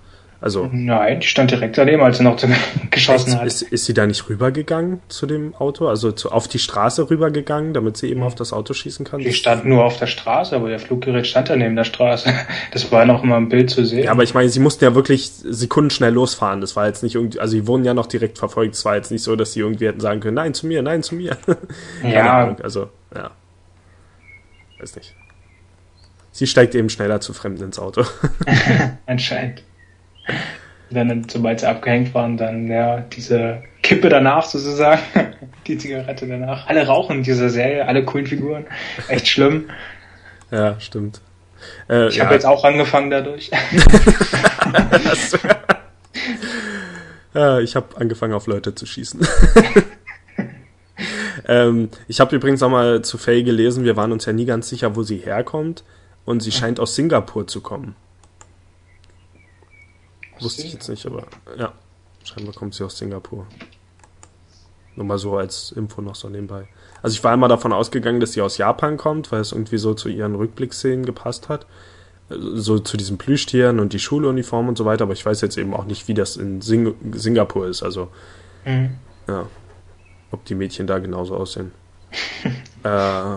[0.43, 0.69] Also.
[0.73, 2.37] Nein, die stand direkt daneben, als er noch
[2.91, 3.47] geschossen hat.
[3.47, 5.87] Ist, ist sie da nicht rübergegangen zu dem Auto?
[5.87, 9.21] Also zu, auf die Straße rübergegangen, damit sie eben auf das Auto schießen kann?
[9.21, 12.35] Die stand nur auf der Straße, aber der Fluggerät stand da neben der Straße.
[12.73, 14.05] Das war noch immer im Bild zu sehen.
[14.05, 16.61] Ja, aber ich meine, sie mussten ja wirklich sekundenschnell losfahren.
[16.61, 18.75] Das war jetzt nicht irgendwie, also sie wurden ja noch direkt verfolgt.
[18.75, 21.03] Es war jetzt nicht so, dass sie irgendwie hätten sagen können, nein zu mir, nein
[21.03, 21.37] zu mir.
[22.03, 22.57] ja.
[22.63, 23.31] Also, ja.
[24.81, 25.15] Weiß nicht.
[26.33, 28.05] Sie steigt eben schneller zu Fremden ins Auto.
[29.07, 29.63] Anscheinend.
[30.91, 35.01] Dann, sobald sie abgehängt waren, dann ja diese Kippe danach sozusagen,
[35.67, 36.67] die Zigarette danach.
[36.67, 38.67] Alle rauchen in dieser Serie, alle coolen Figuren.
[39.09, 39.69] Echt schlimm.
[40.51, 41.23] Ja, stimmt.
[41.89, 42.35] Äh, ich habe ja.
[42.35, 43.51] jetzt auch angefangen dadurch.
[47.33, 49.27] ja, ich habe angefangen auf Leute zu schießen.
[51.49, 54.69] ähm, ich habe übrigens auch mal zu Faye gelesen, wir waren uns ja nie ganz
[54.69, 55.85] sicher, wo sie herkommt.
[56.27, 57.97] Und sie scheint aus Singapur zu kommen.
[60.43, 61.27] Wusste ich jetzt nicht, aber
[61.57, 61.73] ja,
[62.25, 63.47] scheinbar kommt sie aus Singapur.
[64.95, 66.69] Nur mal so als Info noch so nebenbei.
[67.03, 69.95] Also ich war einmal davon ausgegangen, dass sie aus Japan kommt, weil es irgendwie so
[69.95, 71.67] zu ihren Rückblickszenen gepasst hat.
[72.29, 75.75] So zu diesen Plüschtieren und die Schuluniform und so weiter, aber ich weiß jetzt eben
[75.75, 77.83] auch nicht, wie das in Sing Singapur ist.
[77.83, 78.09] Also,
[78.65, 78.97] mhm.
[79.29, 79.47] ja,
[80.31, 81.73] ob die Mädchen da genauso aussehen.
[82.85, 83.37] äh,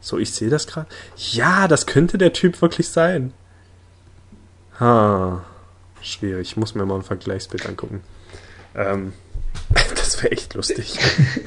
[0.00, 0.88] so, ich sehe das gerade.
[1.16, 3.32] Ja, das könnte der Typ wirklich sein.
[4.80, 5.44] Ha,
[6.02, 6.50] schwierig.
[6.50, 8.02] Ich muss mir mal ein Vergleichsbild angucken.
[8.74, 9.12] Ähm,
[9.94, 10.98] das wäre echt lustig.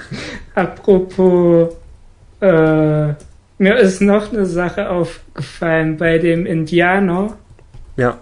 [0.55, 1.73] Apropos,
[2.39, 3.13] äh,
[3.57, 5.97] mir ist noch eine Sache aufgefallen.
[5.97, 7.37] Bei dem Indianer
[7.95, 8.19] ja.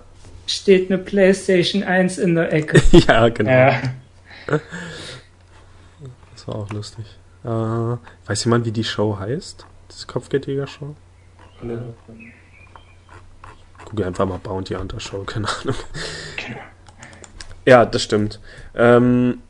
[0.47, 2.81] steht eine PlayStation 1 in der Ecke.
[2.91, 3.51] ja, genau.
[3.51, 3.81] Ja.
[4.47, 7.05] Das war auch lustig.
[7.43, 9.65] Äh, weiß jemand, wie die Show heißt?
[9.87, 10.95] Das Kopfgeldjäger-Show?
[11.63, 11.79] Ja.
[13.91, 15.75] Gucke einfach mal Bounty Hunter Show, keine Ahnung.
[16.33, 16.55] Okay.
[17.65, 18.39] Ja, das stimmt.
[18.73, 19.41] Ähm,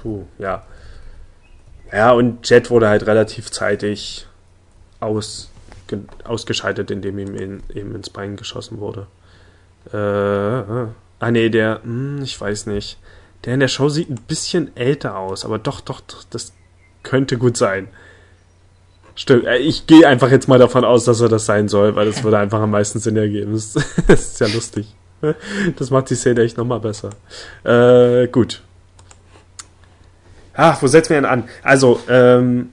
[0.00, 0.64] puh, ja.
[1.92, 4.26] Ja, und Jet wurde halt relativ zeitig
[4.98, 5.50] aus,
[6.24, 9.06] ausgeschaltet, indem ihm in, eben ins Bein geschossen wurde.
[9.92, 9.96] Äh,
[11.18, 12.98] ah, nee, der, hm, ich weiß nicht.
[13.44, 16.54] Der in der Show sieht ein bisschen älter aus, aber doch, doch, doch das
[17.02, 17.88] könnte gut sein.
[19.20, 22.06] Stimmt, äh, ich gehe einfach jetzt mal davon aus, dass er das sein soll, weil
[22.06, 23.52] das würde einfach am meisten Sinn ergeben.
[23.52, 23.76] Das,
[24.08, 24.86] ist ja lustig.
[25.76, 27.10] Das macht die Szene echt nochmal besser.
[27.62, 28.62] Äh, gut.
[30.54, 31.44] Ah, wo setzen wir denn an?
[31.62, 32.70] Also, ähm,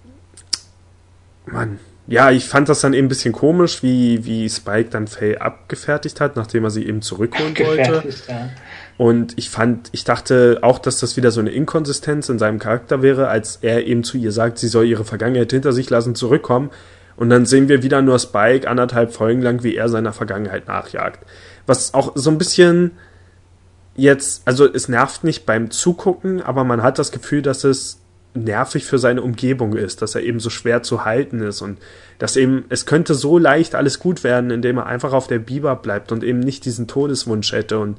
[1.46, 1.80] Mann.
[2.08, 6.22] Ja, ich fand das dann eben ein bisschen komisch, wie, wie Spike dann Faye abgefertigt
[6.22, 8.04] hat, nachdem er sie eben zurückholen wollte.
[8.30, 8.50] Ja.
[8.98, 13.04] Und ich fand, ich dachte auch, dass das wieder so eine Inkonsistenz in seinem Charakter
[13.04, 16.72] wäre, als er eben zu ihr sagt, sie soll ihre Vergangenheit hinter sich lassen, zurückkommen.
[17.16, 21.26] Und dann sehen wir wieder nur Spike anderthalb Folgen lang, wie er seiner Vergangenheit nachjagt.
[21.68, 22.92] Was auch so ein bisschen
[23.96, 28.00] jetzt, also es nervt nicht beim Zugucken, aber man hat das Gefühl, dass es
[28.34, 31.80] nervig für seine Umgebung ist, dass er eben so schwer zu halten ist und
[32.20, 35.76] dass eben, es könnte so leicht alles gut werden, indem er einfach auf der Biber
[35.76, 37.98] bleibt und eben nicht diesen Todeswunsch hätte und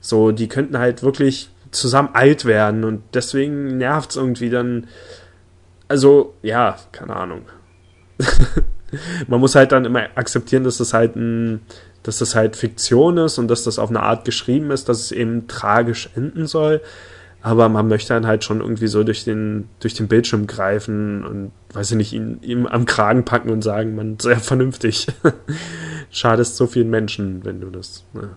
[0.00, 4.86] so, die könnten halt wirklich zusammen alt werden und deswegen nervt es irgendwie dann.
[5.88, 7.42] Also, ja, keine Ahnung.
[9.28, 11.60] Man muss halt dann immer akzeptieren, dass das halt ein,
[12.02, 15.12] dass das halt Fiktion ist und dass das auf eine Art geschrieben ist, dass es
[15.12, 16.80] eben tragisch enden soll.
[17.42, 21.52] Aber man möchte dann halt schon irgendwie so durch den, durch den Bildschirm greifen und,
[21.72, 25.06] weiß ich nicht, ihn, ihm am Kragen packen und sagen, man, sehr vernünftig.
[26.10, 28.04] Schadest so vielen Menschen, wenn du das.
[28.12, 28.30] Ne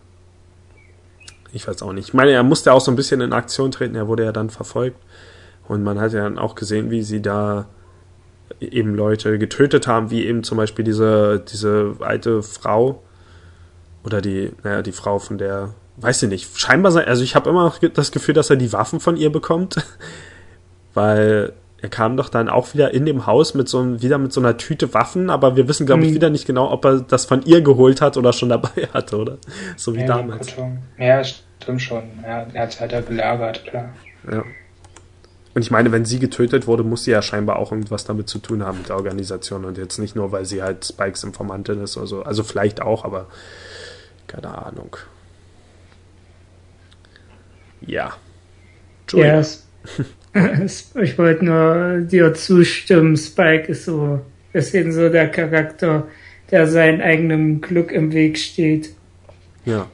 [1.54, 2.10] ich weiß auch nicht.
[2.10, 4.50] Ich meine, er musste auch so ein bisschen in Aktion treten, er wurde ja dann
[4.50, 4.98] verfolgt.
[5.68, 7.68] Und man hat ja dann auch gesehen, wie sie da
[8.60, 13.02] eben Leute getötet haben, wie eben zum Beispiel diese, diese alte Frau
[14.04, 17.50] oder die, naja, die Frau von der, weiß ich nicht, scheinbar, sein, also ich habe
[17.50, 19.76] immer das Gefühl, dass er die Waffen von ihr bekommt,
[20.94, 21.54] weil
[21.84, 24.56] er kam doch dann auch wieder in dem Haus mit so wieder mit so einer
[24.56, 26.16] Tüte Waffen, aber wir wissen, glaube ich, mhm.
[26.16, 29.38] wieder nicht genau, ob er das von ihr geholt hat oder schon dabei hatte, oder?
[29.76, 30.56] So wie ja, damals.
[30.98, 32.04] Ja, stimmt schon.
[32.24, 33.90] Ja, er hat es halt gelagert, klar.
[34.32, 34.46] Ja.
[35.54, 38.40] Und ich meine, wenn sie getötet wurde, muss sie ja scheinbar auch irgendwas damit zu
[38.40, 41.98] tun haben mit der Organisation und jetzt nicht nur, weil sie halt Spikes Informantin ist
[41.98, 42.24] oder so.
[42.24, 43.28] Also vielleicht auch, aber
[44.28, 44.96] keine Ahnung.
[47.82, 48.14] Ja.
[49.12, 49.44] Ja,
[50.34, 54.22] ich wollte nur dir zustimmen, Spike ist so
[54.54, 56.08] ist eben so der Charakter,
[56.52, 58.94] der seinem eigenen Glück im Weg steht.
[59.66, 59.88] Ja.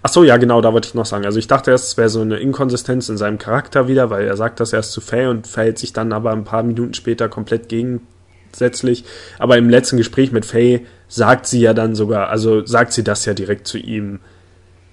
[0.00, 1.24] Ach so, ja, genau, da wollte ich noch sagen.
[1.24, 4.36] Also ich dachte erst, es wäre so eine Inkonsistenz in seinem Charakter wieder, weil er
[4.36, 7.68] sagt das erst zu Faye und verhält sich dann aber ein paar Minuten später komplett
[7.68, 9.04] gegensätzlich.
[9.40, 13.24] Aber im letzten Gespräch mit Faye sagt sie ja dann sogar, also sagt sie das
[13.24, 14.20] ja direkt zu ihm,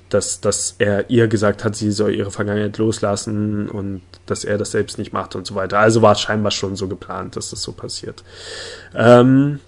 [0.09, 4.71] dass, dass er ihr gesagt hat, sie soll ihre Vergangenheit loslassen und dass er das
[4.71, 5.79] selbst nicht macht und so weiter.
[5.79, 8.23] Also war es scheinbar schon so geplant, dass das so passiert.
[8.93, 9.59] Ähm,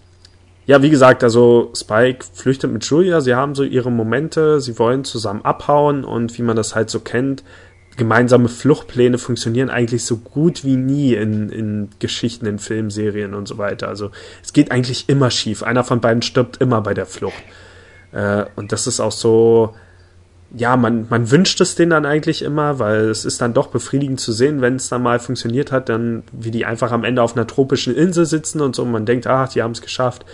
[0.66, 5.06] ja, wie gesagt, also Spike flüchtet mit Julia, sie haben so ihre Momente, sie wollen
[5.06, 7.44] zusammen abhauen und wie man das halt so kennt,
[7.96, 13.58] gemeinsame Fluchtpläne funktionieren eigentlich so gut wie nie in, in Geschichten, in Filmserien und so
[13.58, 13.88] weiter.
[13.88, 14.12] Also
[14.44, 15.64] es geht eigentlich immer schief.
[15.64, 17.42] Einer von beiden stirbt immer bei der Flucht.
[18.12, 19.74] Äh, und das ist auch so,
[20.56, 24.20] ja, man, man wünscht es denen dann eigentlich immer, weil es ist dann doch befriedigend
[24.20, 27.36] zu sehen, wenn es dann mal funktioniert hat, dann wie die einfach am Ende auf
[27.36, 30.26] einer tropischen Insel sitzen und so und man denkt, ach, die haben es geschafft.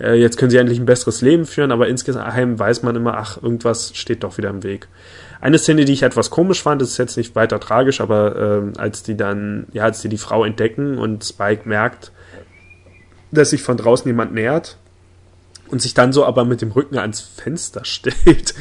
[0.00, 3.42] Äh, jetzt können sie endlich ein besseres Leben führen, aber insgeheim weiß man immer, ach,
[3.42, 4.88] irgendwas steht doch wieder im Weg.
[5.42, 9.02] Eine Szene, die ich etwas komisch fand, ist jetzt nicht weiter tragisch, aber äh, als
[9.02, 12.12] die dann, ja, als die die Frau entdecken und Spike merkt,
[13.30, 14.78] dass sich von draußen jemand nähert,
[15.70, 18.54] und sich dann so aber mit dem Rücken ans Fenster stellt.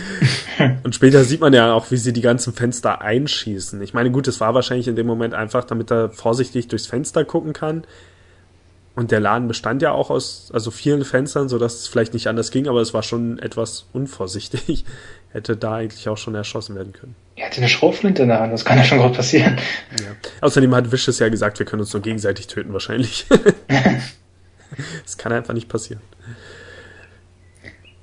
[0.84, 3.82] und später sieht man ja auch, wie sie die ganzen Fenster einschießen.
[3.82, 7.26] Ich meine, gut, es war wahrscheinlich in dem Moment einfach, damit er vorsichtig durchs Fenster
[7.26, 7.84] gucken kann.
[8.96, 12.28] Und der Laden bestand ja auch aus also vielen Fenstern, so dass es vielleicht nicht
[12.28, 14.84] anders ging, aber es war schon etwas unvorsichtig.
[15.32, 17.16] Hätte da eigentlich auch schon erschossen werden können.
[17.36, 19.58] Er hatte eine Schrotflinte in der Hand, das kann ja schon gut passieren.
[20.00, 20.08] Ja.
[20.42, 23.28] Außerdem hat Vicious ja gesagt, wir können uns nur gegenseitig töten wahrscheinlich.
[25.04, 26.02] das kann einfach nicht passieren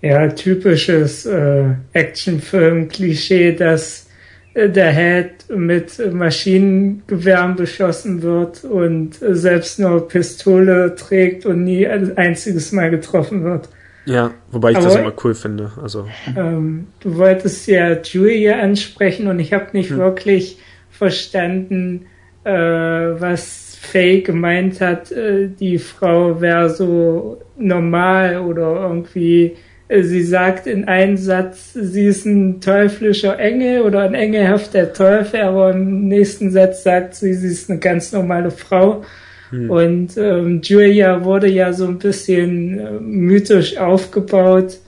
[0.07, 4.09] ja, typisches äh, Actionfilm-Klischee, dass
[4.55, 11.87] äh, der Head mit Maschinengewehren beschossen wird und äh, selbst nur Pistole trägt und nie
[11.87, 13.69] ein einziges Mal getroffen wird.
[14.07, 15.73] Ja, wobei ich Aber, das immer cool finde.
[15.83, 16.07] Also.
[16.37, 19.99] Ähm, du wolltest ja Julia ansprechen und ich habe nicht hm.
[19.99, 20.59] wirklich
[20.91, 22.07] verstanden,
[22.45, 29.57] äh, was Faye gemeint hat, äh, die Frau wäre so normal oder irgendwie
[29.89, 35.71] Sie sagt in einem Satz, sie ist ein teuflischer Engel oder ein engelhafter Teufel, aber
[35.71, 39.05] im nächsten Satz sagt sie, sie ist eine ganz normale Frau.
[39.51, 39.71] Hm.
[39.71, 44.79] Und ähm, Julia wurde ja so ein bisschen äh, mythisch aufgebaut.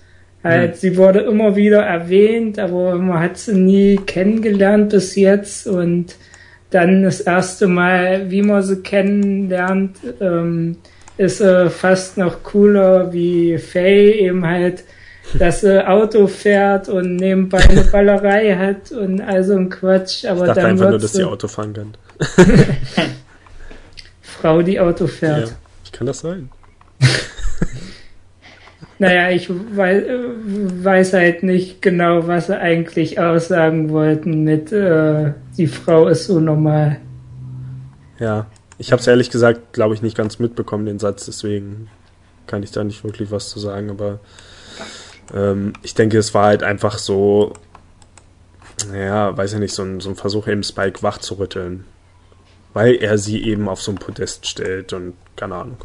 [0.43, 0.79] Halt, hm.
[0.79, 5.69] sie wurde immer wieder erwähnt, aber man hat sie nie kennengelernt bis jetzt.
[5.69, 6.17] Und
[6.71, 10.77] dann das erste Mal, wie man sie kennenlernt, ähm,
[11.19, 14.85] ist äh, fast noch cooler wie Faye eben halt
[15.39, 20.25] das äh, Auto fährt und nebenbei eine Ballerei hat und also ein Quatsch.
[20.25, 21.97] Aber ich dachte dann einfach nur, dass sie Auto fahren kann.
[24.23, 25.49] Frau, die Auto fährt.
[25.49, 25.55] Ja,
[25.85, 26.49] ich kann das sein.
[28.99, 30.05] naja, ich weiß,
[30.85, 36.39] weiß, halt nicht genau, was sie eigentlich aussagen wollten mit äh, die Frau ist so
[36.39, 36.99] normal.
[38.21, 38.47] Ja,
[38.79, 41.89] ich habe es ehrlich gesagt, glaube ich, nicht ganz mitbekommen, den Satz, deswegen
[42.47, 44.21] kann ich da nicht wirklich was zu sagen, aber
[45.35, 47.53] ähm, ich denke, es war halt einfach so,
[48.91, 51.85] naja, weiß ja nicht, so ein, so ein Versuch, eben Spike wach zu rütteln.
[52.75, 55.79] Weil er sie eben auf so ein Podest stellt und keine Ahnung.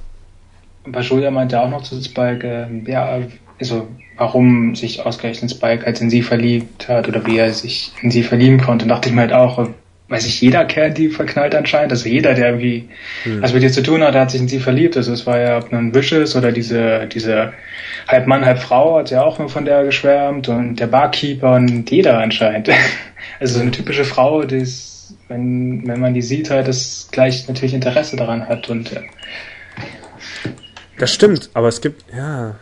[0.86, 3.22] Bei Julia meinte auch noch zu Spike, äh, ja,
[3.60, 8.12] also warum sich ausgerechnet Spike halt in sie verliebt hat oder wie er sich in
[8.12, 8.84] sie verlieben konnte.
[8.84, 9.70] Und dachte ich mir halt auch,
[10.14, 11.92] weiß ich, jeder Kerl, die verknallt anscheinend.
[11.92, 12.88] Also jeder, der irgendwie
[13.24, 13.42] hm.
[13.42, 14.96] was mit ihr zu tun hat, der hat sich in sie verliebt.
[14.96, 17.54] Also es war ja ob nun Wishes oder diese, diese
[18.08, 21.90] halb Mann, halb Frau hat ja auch nur von der geschwärmt und der Barkeeper und
[21.90, 22.70] jeder anscheinend.
[23.40, 27.48] Also so eine typische Frau, die ist, wenn, wenn man die sieht, halt das gleich
[27.48, 29.02] natürlich Interesse daran hat und ja.
[30.98, 32.56] Das stimmt, aber es gibt, ja,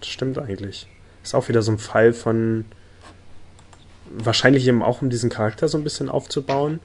[0.00, 0.86] das stimmt eigentlich.
[1.22, 2.66] Ist auch wieder so ein Fall von,
[4.10, 6.80] wahrscheinlich eben auch um diesen Charakter so ein bisschen aufzubauen.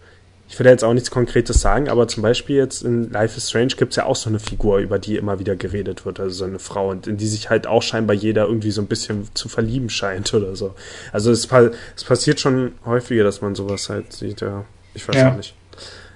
[0.49, 3.73] Ich will jetzt auch nichts Konkretes sagen, aber zum Beispiel jetzt in Life is Strange
[3.77, 6.43] gibt es ja auch so eine Figur, über die immer wieder geredet wird, also so
[6.43, 9.47] eine Frau, und in die sich halt auch scheinbar jeder irgendwie so ein bisschen zu
[9.47, 10.75] verlieben scheint oder so.
[11.13, 11.47] Also es,
[11.95, 14.65] es passiert schon häufiger, dass man sowas halt sieht, ja.
[14.93, 15.31] Ich weiß ja.
[15.31, 15.55] auch nicht.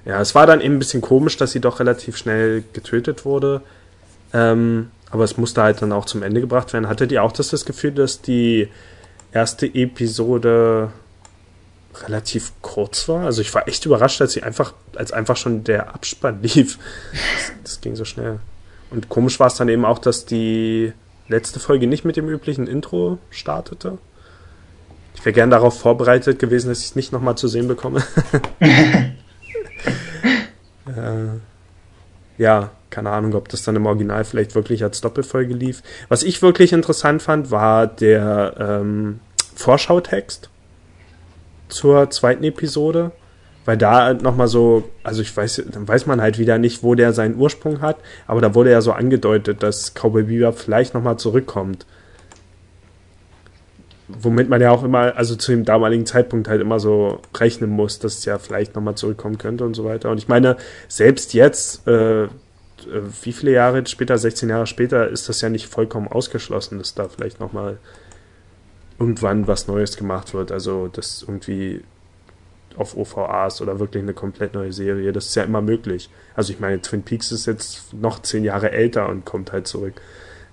[0.03, 3.61] Ja, es war dann eben ein bisschen komisch, dass sie doch relativ schnell getötet wurde.
[4.33, 6.89] Ähm, aber es musste halt dann auch zum Ende gebracht werden.
[6.89, 8.67] Hattet ihr auch das, das Gefühl, dass die
[9.35, 10.91] erste Episode
[12.03, 13.25] relativ kurz war.
[13.25, 16.79] Also ich war echt überrascht, als sie einfach, als einfach schon der Abspann lief.
[17.11, 18.39] Das, das ging so schnell.
[18.91, 20.93] Und komisch war es dann eben auch, dass die
[21.27, 23.97] letzte Folge nicht mit dem üblichen Intro startete.
[25.15, 28.03] Ich wäre gern darauf vorbereitet gewesen, dass ich es nicht nochmal zu sehen bekomme.
[30.87, 31.27] äh,
[32.37, 35.81] ja, keine Ahnung, ob das dann im Original vielleicht wirklich als Doppelfolge lief.
[36.09, 39.19] Was ich wirklich interessant fand, war der ähm,
[39.55, 40.49] Vorschautext
[41.69, 43.11] zur zweiten Episode,
[43.65, 47.13] weil da nochmal so, also ich weiß, dann weiß man halt wieder nicht, wo der
[47.13, 51.85] seinen Ursprung hat, aber da wurde ja so angedeutet, dass Cowboy Bebop vielleicht nochmal zurückkommt.
[54.07, 57.97] Womit man ja auch immer, also zu dem damaligen Zeitpunkt halt immer so rechnen muss,
[57.97, 60.11] dass es ja vielleicht nochmal zurückkommen könnte und so weiter.
[60.11, 62.27] Und ich meine, selbst jetzt, äh,
[63.23, 67.09] wie viele Jahre später, 16 Jahre später, ist das ja nicht vollkommen ausgeschlossen, dass da
[67.09, 67.79] vielleicht nochmal
[68.99, 70.51] irgendwann was Neues gemacht wird.
[70.51, 71.81] Also, dass irgendwie
[72.77, 76.09] auf OVAs oder wirklich eine komplett neue Serie, das ist ja immer möglich.
[76.35, 80.01] Also, ich meine, Twin Peaks ist jetzt noch zehn Jahre älter und kommt halt zurück.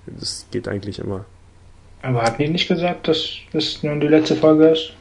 [0.07, 1.25] Das geht eigentlich immer.
[2.03, 4.93] Aber hatten die nicht gesagt, dass das nun die letzte Folge ist?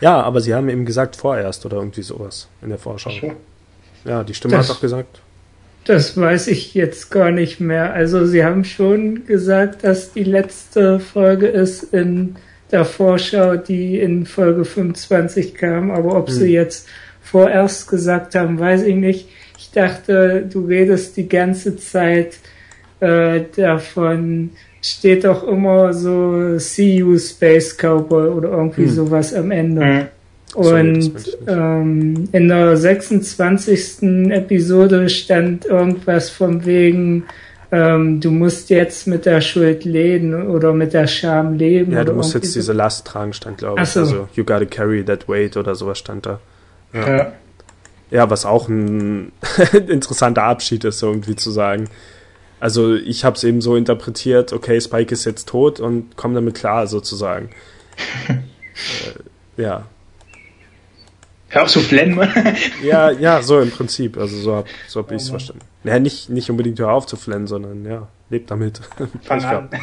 [0.00, 3.10] Ja, aber sie haben eben gesagt vorerst oder irgendwie sowas in der Vorschau.
[3.10, 3.32] So.
[4.04, 5.20] Ja, die Stimme Das- hat doch gesagt.
[5.88, 7.94] Das weiß ich jetzt gar nicht mehr.
[7.94, 12.36] Also sie haben schon gesagt, dass die letzte Folge ist in
[12.70, 15.90] der Vorschau, die in Folge 25 kam.
[15.90, 16.52] Aber ob sie Hm.
[16.52, 16.88] jetzt
[17.22, 19.28] vorerst gesagt haben, weiß ich nicht.
[19.58, 22.36] Ich dachte, du redest die ganze Zeit
[23.00, 24.50] äh, davon,
[24.82, 28.90] steht doch immer so See you Space Cowboy oder irgendwie Hm.
[28.90, 30.08] sowas am Ende.
[30.54, 31.12] Und
[31.46, 34.02] ähm, in der 26.
[34.30, 37.24] Episode stand irgendwas von wegen,
[37.70, 41.92] ähm, du musst jetzt mit der Schuld leben oder mit der Scham leben.
[41.92, 43.88] Ja, du musst jetzt diese Last tragen, stand, glaube ich.
[43.88, 44.00] so.
[44.00, 46.40] Also, you gotta carry that weight oder sowas stand da.
[46.94, 47.32] Ja.
[48.10, 49.32] Ja, was auch ein
[49.88, 51.88] interessanter Abschied ist, so irgendwie zu sagen.
[52.58, 56.54] Also ich habe es eben so interpretiert, okay, Spike ist jetzt tot und komm damit
[56.54, 57.50] klar, sozusagen.
[58.28, 59.84] äh, ja.
[61.48, 62.18] Hör auf zu flennen.
[62.82, 64.18] Ja, ja, so im Prinzip.
[64.18, 65.40] Also so hab, so hab Oh ich es Mann.
[65.40, 65.62] verstanden.
[65.84, 68.80] Ja, nicht, nicht unbedingt hör auf zu flennen, sondern ja, lebt damit.
[69.22, 69.68] Fang an.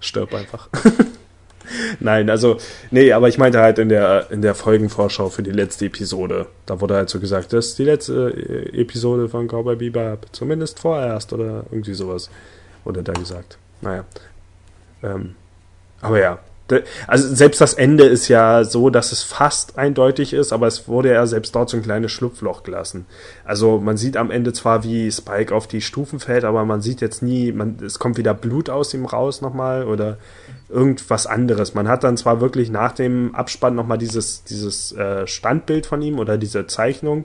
[0.00, 0.68] Stirb einfach.
[2.00, 2.56] Nein, also,
[2.90, 6.46] nee, aber ich meinte halt in der, in der Folgenvorschau für die letzte Episode.
[6.64, 10.28] Da wurde halt so gesagt, das ist die letzte äh, Episode von Cowboy Bebop.
[10.32, 12.30] Zumindest vorerst oder irgendwie sowas.
[12.84, 13.58] Wurde da gesagt.
[13.82, 14.04] Naja.
[15.02, 15.34] Ähm,
[16.00, 16.38] aber ja.
[17.06, 21.12] Also selbst das Ende ist ja so, dass es fast eindeutig ist, aber es wurde
[21.12, 23.06] ja selbst dort so ein kleines Schlupfloch gelassen.
[23.44, 27.00] Also man sieht am Ende zwar, wie Spike auf die Stufen fällt, aber man sieht
[27.00, 30.18] jetzt nie, man, es kommt wieder Blut aus ihm raus nochmal oder
[30.68, 31.74] irgendwas anderes.
[31.74, 36.18] Man hat dann zwar wirklich nach dem Abspann nochmal dieses, dieses äh, Standbild von ihm
[36.18, 37.24] oder diese Zeichnung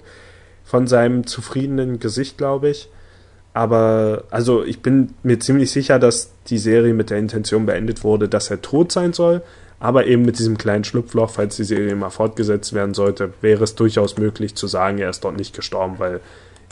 [0.63, 2.89] von seinem zufriedenen Gesicht, glaube ich.
[3.53, 8.27] Aber also ich bin mir ziemlich sicher, dass die Serie mit der Intention beendet wurde,
[8.27, 9.41] dass er tot sein soll.
[9.79, 13.75] Aber eben mit diesem kleinen Schlupfloch, falls die Serie mal fortgesetzt werden sollte, wäre es
[13.75, 16.21] durchaus möglich zu sagen, er ist dort nicht gestorben, weil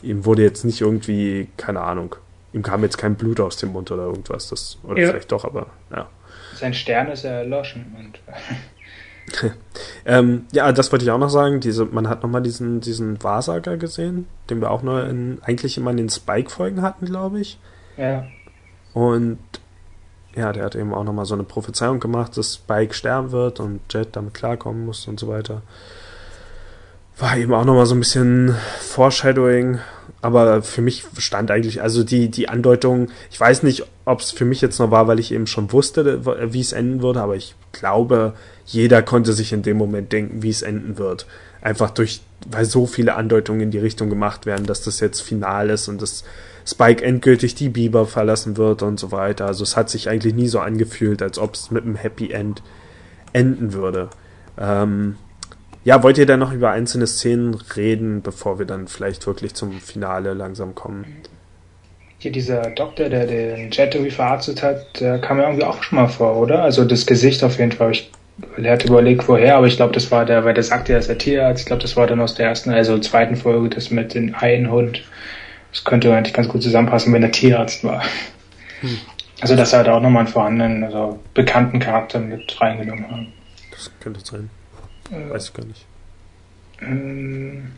[0.01, 2.15] ihm wurde jetzt nicht irgendwie, keine Ahnung,
[2.53, 4.49] ihm kam jetzt kein Blut aus dem Mund oder irgendwas.
[4.49, 5.09] Das, oder Ja.
[5.09, 6.09] vielleicht doch, aber ja.
[6.55, 7.93] Sein Stern ist erloschen.
[7.99, 8.19] Und
[10.03, 11.59] Ähm, ja, das wollte ich auch noch sagen.
[11.59, 15.91] Diese, man hat nochmal diesen, diesen Wahrsager gesehen, den wir auch nur in, eigentlich immer
[15.91, 17.59] in den Spike-Folgen hatten, glaube ich.
[17.97, 18.25] ja.
[18.93, 19.39] Und
[20.35, 23.81] ja, der hat eben auch nochmal so eine Prophezeiung gemacht, dass Spike sterben wird und
[23.89, 25.61] Jet damit klarkommen muss und so weiter.
[27.17, 29.79] War eben auch nochmal so ein bisschen Foreshadowing,
[30.21, 34.45] aber für mich stand eigentlich, also die, die Andeutung, ich weiß nicht, ob es für
[34.45, 37.55] mich jetzt noch war, weil ich eben schon wusste, wie es enden würde, aber ich
[37.73, 38.33] glaube,
[38.71, 41.25] jeder konnte sich in dem Moment denken, wie es enden wird.
[41.61, 45.69] Einfach durch, weil so viele Andeutungen in die Richtung gemacht werden, dass das jetzt final
[45.69, 46.23] ist und dass
[46.65, 49.45] Spike endgültig die Biber verlassen wird und so weiter.
[49.45, 52.61] Also es hat sich eigentlich nie so angefühlt, als ob es mit einem Happy End
[53.33, 54.09] enden würde.
[54.57, 55.17] Ähm,
[55.83, 59.79] ja, wollt ihr dann noch über einzelne Szenen reden, bevor wir dann vielleicht wirklich zum
[59.79, 61.05] Finale langsam kommen?
[62.19, 65.95] Hier dieser Doktor, der den Jet irgendwie verarztet hat, der kam ja irgendwie auch schon
[65.95, 66.61] mal vor, oder?
[66.61, 67.91] Also das Gesicht auf jeden Fall.
[67.91, 68.11] Ich,
[68.57, 71.09] er hat überlegt, woher, aber ich glaube, das war der, weil der sagte, er ist
[71.09, 71.61] der Tierarzt.
[71.61, 75.03] Ich glaube, das war dann aus der ersten, also zweiten Folge, das mit dem Einhund.
[75.71, 78.03] Das könnte eigentlich ganz gut zusammenpassen, wenn der Tierarzt war.
[79.41, 83.33] Also, dass er da auch nochmal einen vorhandenen, also bekannten Charakter mit reingenommen haben.
[83.71, 84.49] Das könnte sein.
[85.11, 85.85] Äh, Weiß ich gar nicht.
[86.81, 87.71] Ähm,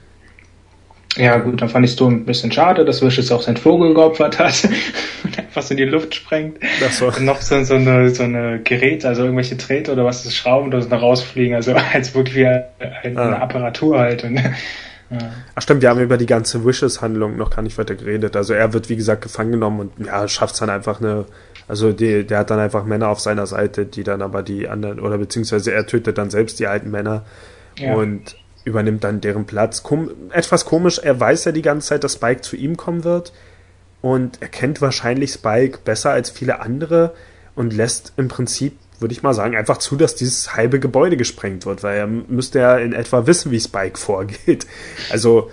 [1.15, 3.58] Ja, gut, dann fand ich es so ein bisschen schade, dass Wish jetzt auch seinen
[3.58, 4.63] Vogel geopfert hat
[5.24, 6.57] und einfach so in die Luft sprengt.
[6.80, 10.26] Das war, Und noch so, so eine, so eine Gerät, also irgendwelche Drähte oder was
[10.26, 12.64] ist Schrauben, da noch rausfliegen, also als wirklich wie ein,
[13.03, 13.38] eine Ah.
[13.43, 14.24] Apparatur halt.
[14.24, 14.53] Und, ja.
[15.53, 18.36] ach stimmt, wir haben über die ganze Wishes-Handlung noch gar nicht weiter geredet.
[18.36, 21.26] Also er wird, wie gesagt, gefangen genommen und ja, schafft es dann einfach eine,
[21.68, 24.99] also die, der hat dann einfach Männer auf seiner Seite, die dann aber die anderen,
[24.99, 27.24] oder beziehungsweise er tötet dann selbst die alten Männer
[27.78, 27.93] Ja.
[27.93, 28.36] und
[28.66, 29.84] übernimmt dann deren Platz.
[29.84, 33.34] Kom etwas komisch, er weiß ja die ganze Zeit, dass Spike zu ihm kommen wird
[34.01, 37.14] und er kennt wahrscheinlich Spike besser als viele andere
[37.55, 41.68] und lässt im Prinzip würde ich mal sagen, einfach zu, dass dieses halbe Gebäude gesprengt
[41.68, 44.66] wird, weil er müsste ja in etwa wissen, wie Spike vorgeht.
[45.11, 45.51] Also,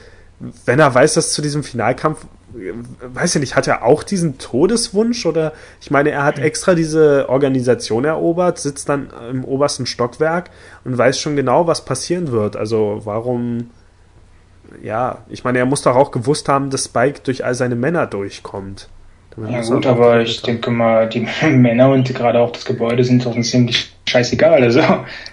[0.65, 5.27] wenn er weiß, dass zu diesem Finalkampf, weiß ich nicht, hat er auch diesen Todeswunsch
[5.27, 10.51] oder ich meine, er hat extra diese Organisation erobert, sitzt dann im obersten Stockwerk
[10.85, 12.57] und weiß schon genau, was passieren wird.
[12.57, 13.71] Also, warum,
[14.83, 18.07] ja, ich meine, er muss doch auch gewusst haben, dass Spike durch all seine Männer
[18.07, 18.89] durchkommt.
[19.49, 23.41] Ja gut, aber ich denke mal, die Männer und gerade auch das Gebäude sind doch
[23.41, 24.63] ziemlich scheißegal.
[24.63, 24.83] Also.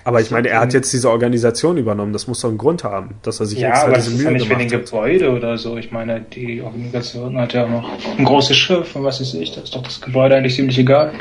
[0.04, 2.14] Aber ich meine, er hat jetzt diese Organisation übernommen.
[2.14, 4.30] Das muss doch einen Grund haben, dass er sich ja, extra aber diese Mühe Ja,
[4.30, 5.78] aber das ist ja nicht für den Gebäude oder so.
[5.78, 9.52] Ich meine, die Organisation hat ja auch noch ein großes Schiff und was weiß ich.
[9.52, 11.12] Das ist doch das Gebäude eigentlich ziemlich egal.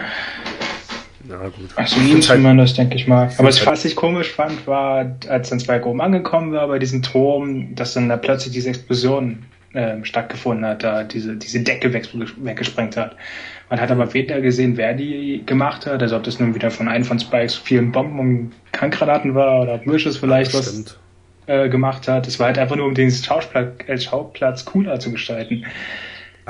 [1.29, 1.71] Na gut.
[1.75, 3.31] Also ihm halt, denke ich mal.
[3.39, 7.75] Aber was ich komisch fand, war, als dann zwei oben angekommen war bei diesem Turm,
[7.75, 9.45] dass dann da plötzlich diese Explosion
[9.75, 13.17] ähm, stattgefunden hat, da diese, diese Decke weg, weggesprengt hat.
[13.69, 16.89] Man hat aber weder gesehen, wer die gemacht hat, also ob das nun wieder von
[16.89, 20.99] einem von Spikes vielen Bomben und Krankgranaten war oder ob Wishes vielleicht ja, was
[21.47, 22.29] äh, gemacht hat.
[22.29, 25.65] Es war halt einfach nur, um den Schauplatz, äh, Schauplatz cooler zu gestalten.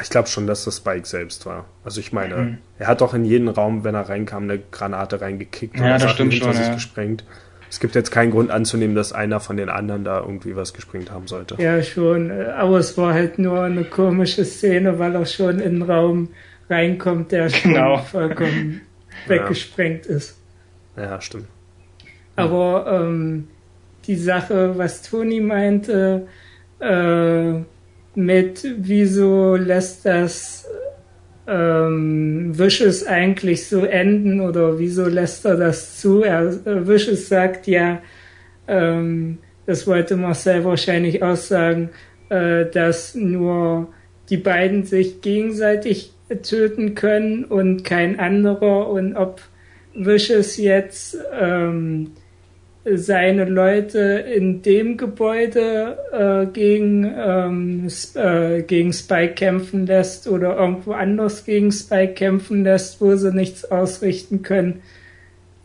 [0.03, 1.65] Ich glaube schon, dass das Spike selbst war.
[1.83, 2.59] Also ich meine, mhm.
[2.79, 6.11] er hat doch in jeden Raum, wenn er reinkam, eine Granate reingekickt ja, und das
[6.13, 6.75] stimmt schon, sich ja.
[6.75, 7.25] gesprengt.
[7.71, 11.11] Es gibt jetzt keinen Grund anzunehmen, dass einer von den anderen da irgendwie was gesprengt
[11.11, 11.57] haben sollte.
[11.59, 12.31] Ja, schon.
[12.31, 16.29] Aber es war halt nur eine komische Szene, weil er schon in den Raum
[16.69, 17.99] reinkommt, der genau.
[17.99, 18.83] vollkommen
[19.27, 20.39] weggesprengt ist.
[20.97, 21.47] Ja, stimmt.
[22.37, 23.49] Aber ähm,
[24.07, 26.27] die Sache, was Toni meinte,
[26.81, 27.53] äh,
[28.15, 30.67] mit wieso lässt das
[31.47, 36.23] ähm, Wishes eigentlich so enden oder wieso lässt er das zu?
[36.23, 38.01] Er, äh, Wishes sagt ja,
[38.69, 41.91] ähm, das wollte Marcel wahrscheinlich aussagen,
[42.29, 43.89] äh, dass nur
[44.29, 46.13] die beiden sich gegenseitig
[46.43, 49.41] töten können und kein anderer und ob
[49.95, 52.13] Wishes jetzt ähm,
[52.95, 60.93] seine Leute in dem Gebäude äh, gegen, ähm, äh, gegen Spike kämpfen lässt oder irgendwo
[60.93, 64.83] anders gegen Spike kämpfen lässt, wo sie nichts ausrichten können.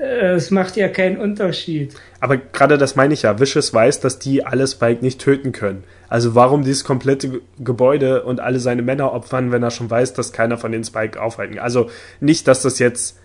[0.01, 1.93] Es macht ja keinen Unterschied.
[2.19, 3.39] Aber gerade das meine ich ja.
[3.39, 5.83] Vicious weiß, dass die alle Spike nicht töten können.
[6.09, 10.33] Also warum dieses komplette Gebäude und alle seine Männer opfern, wenn er schon weiß, dass
[10.33, 11.63] keiner von den Spike aufhalten kann.
[11.63, 13.19] Also nicht, dass das jetzt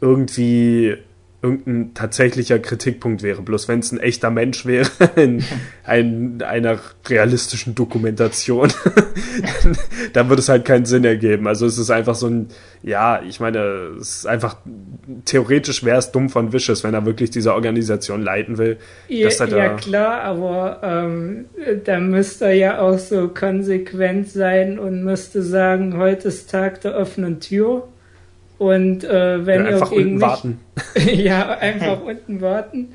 [0.00, 0.98] irgendwie
[1.42, 3.40] irgendein tatsächlicher Kritikpunkt wäre.
[3.40, 5.42] Bloß wenn es ein echter Mensch wäre, in,
[5.84, 6.78] ein, einer
[7.08, 8.70] realistischen Dokumentation,
[10.12, 11.46] dann würde es halt keinen Sinn ergeben.
[11.46, 12.48] Also es ist einfach so ein,
[12.82, 13.58] ja, ich meine,
[13.98, 14.56] es ist einfach,
[15.24, 18.76] theoretisch wäre es dumm von Wishes, wenn er wirklich diese Organisation leiten will.
[19.08, 21.46] Ja, ja klar, aber ähm,
[21.84, 26.96] da müsste er ja auch so konsequent sein und müsste sagen, heute ist Tag der
[26.96, 27.88] offenen Tür
[28.60, 30.60] und äh, wenn ja, ihr gegen mich, warten.
[31.14, 32.88] ja, einfach unten warten.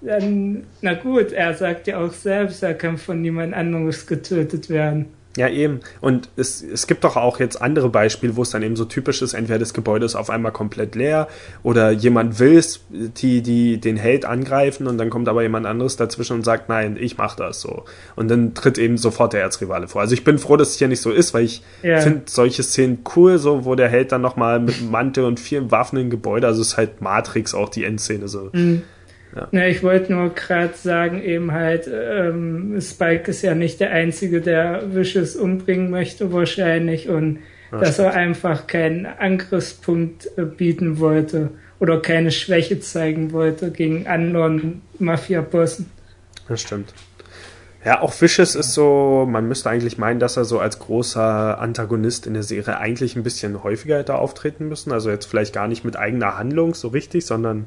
[0.00, 5.08] Dann, na gut, er sagt ja auch selbst, er kann von niemand anderes getötet werden.
[5.36, 5.80] Ja, eben.
[6.00, 9.22] Und es, es gibt doch auch jetzt andere Beispiele, wo es dann eben so typisch
[9.22, 11.28] ist, entweder das Gebäude ist auf einmal komplett leer
[11.62, 12.60] oder jemand will
[12.90, 16.96] die, die den Held angreifen und dann kommt aber jemand anderes dazwischen und sagt, nein,
[16.98, 17.84] ich mach das so.
[18.16, 20.00] Und dann tritt eben sofort der Erzrivale vor.
[20.00, 22.00] Also ich bin froh, dass es hier nicht so ist, weil ich ja.
[22.00, 25.98] finde solche Szenen cool, so wo der Held dann nochmal mit Mantel und vielen Waffen
[25.98, 28.50] im Gebäude, also es ist halt Matrix auch die Endszene so.
[28.52, 28.82] Mhm.
[29.34, 29.48] Ja.
[29.52, 34.40] ja ich wollte nur gerade sagen, eben halt, ähm, Spike ist ja nicht der Einzige,
[34.40, 37.38] der Wishes umbringen möchte wahrscheinlich und
[37.70, 38.08] das dass stimmt.
[38.08, 45.90] er einfach keinen Angriffspunkt äh, bieten wollte oder keine Schwäche zeigen wollte gegen anderen Mafia-Bossen.
[46.48, 46.92] Das stimmt.
[47.84, 52.26] Ja, auch Vicious ist so, man müsste eigentlich meinen, dass er so als großer Antagonist
[52.26, 54.92] in der Serie eigentlich ein bisschen häufiger hätte auftreten müssen.
[54.92, 57.66] Also jetzt vielleicht gar nicht mit eigener Handlung so richtig, sondern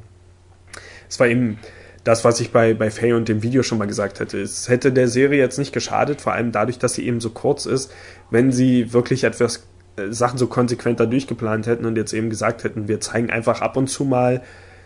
[1.14, 1.60] es war eben
[2.04, 4.42] das, was ich bei, bei Faye und dem Video schon mal gesagt hätte.
[4.42, 7.68] Es hätte der Serie jetzt nicht geschadet, vor allem dadurch, dass sie eben so kurz
[7.68, 7.94] ist,
[8.32, 12.88] wenn sie wirklich etwas äh, Sachen so konsequenter durchgeplant hätten und jetzt eben gesagt hätten,
[12.88, 14.42] wir zeigen einfach ab und zu mal,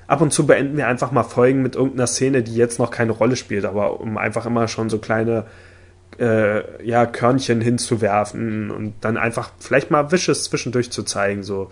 [0.06, 3.14] ab und zu beenden wir einfach mal Folgen mit irgendeiner Szene, die jetzt noch keine
[3.14, 5.46] Rolle spielt, aber um einfach immer schon so kleine
[6.20, 11.70] äh, ja, Körnchen hinzuwerfen und dann einfach vielleicht mal Wisches zwischendurch zu zeigen, so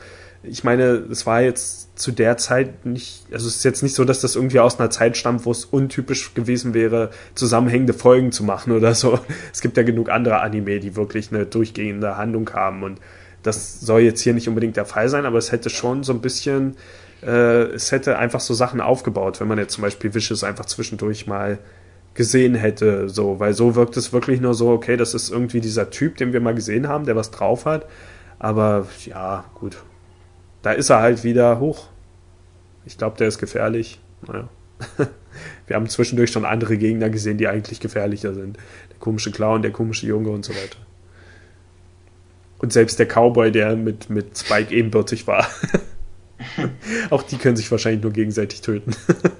[0.47, 4.03] ich meine, es war jetzt zu der Zeit nicht, also es ist jetzt nicht so,
[4.03, 8.43] dass das irgendwie aus einer Zeit stammt, wo es untypisch gewesen wäre, zusammenhängende Folgen zu
[8.43, 9.19] machen oder so.
[9.53, 12.99] Es gibt ja genug andere Anime, die wirklich eine durchgehende Handlung haben und
[13.43, 16.19] das soll jetzt hier nicht unbedingt der Fall sein, aber es hätte schon so ein
[16.19, 16.75] bisschen,
[17.23, 21.27] äh, es hätte einfach so Sachen aufgebaut, wenn man jetzt zum Beispiel Wishes einfach zwischendurch
[21.27, 21.59] mal
[22.15, 25.89] gesehen hätte, so, weil so wirkt es wirklich nur so, okay, das ist irgendwie dieser
[25.91, 27.85] Typ, den wir mal gesehen haben, der was drauf hat,
[28.39, 29.77] aber ja, gut,
[30.65, 31.89] da ist er halt wieder hoch.
[32.85, 33.99] Ich glaube, der ist gefährlich.
[34.25, 34.49] Naja.
[35.67, 38.57] Wir haben zwischendurch schon andere Gegner gesehen, die eigentlich gefährlicher sind.
[38.89, 40.77] Der komische Clown, der komische Junge und so weiter.
[42.57, 45.47] Und selbst der Cowboy, der mit, mit Spike ebenbürtig war.
[47.11, 48.95] Auch die können sich wahrscheinlich nur gegenseitig töten.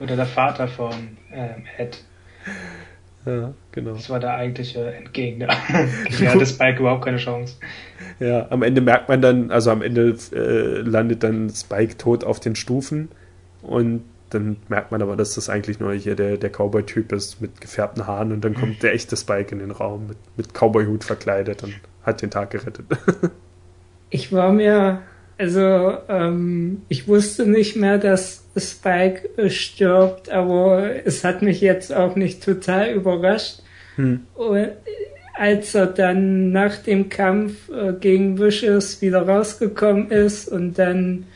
[0.00, 2.04] Oder der Vater von ähm, Ed.
[3.26, 3.94] Ja, genau.
[3.94, 5.48] Das war der eigentliche Entgegner.
[6.20, 7.56] Der hatte Spike überhaupt keine Chance.
[8.20, 12.38] Ja, am Ende merkt man dann, also am Ende äh, landet dann Spike tot auf
[12.38, 13.08] den Stufen
[13.62, 17.60] und dann merkt man aber, dass das eigentlich nur hier der, der Cowboy-Typ ist mit
[17.60, 21.62] gefärbten Haaren und dann kommt der echte Spike in den Raum mit, mit Cowboy-Hut verkleidet
[21.62, 22.86] und hat den Tag gerettet.
[24.10, 25.02] Ich war mir,
[25.38, 31.92] also ähm, ich wusste nicht mehr, dass Spike äh, stirbt, aber es hat mich jetzt
[31.92, 33.60] auch nicht total überrascht.
[33.96, 34.20] Hm.
[34.34, 34.68] Und
[35.34, 41.26] als er dann nach dem Kampf äh, gegen Vicious wieder rausgekommen ist und dann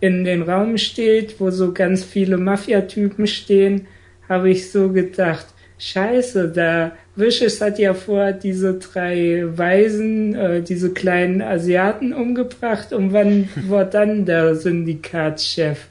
[0.00, 3.86] in den Raum steht, wo so ganz viele Mafia-Typen stehen,
[4.28, 5.46] habe ich so gedacht,
[5.84, 13.12] scheiße, da Vicious hat ja vor diese drei Weisen, äh, diese kleinen Asiaten umgebracht und
[13.12, 15.88] wann war dann der Syndikatschef?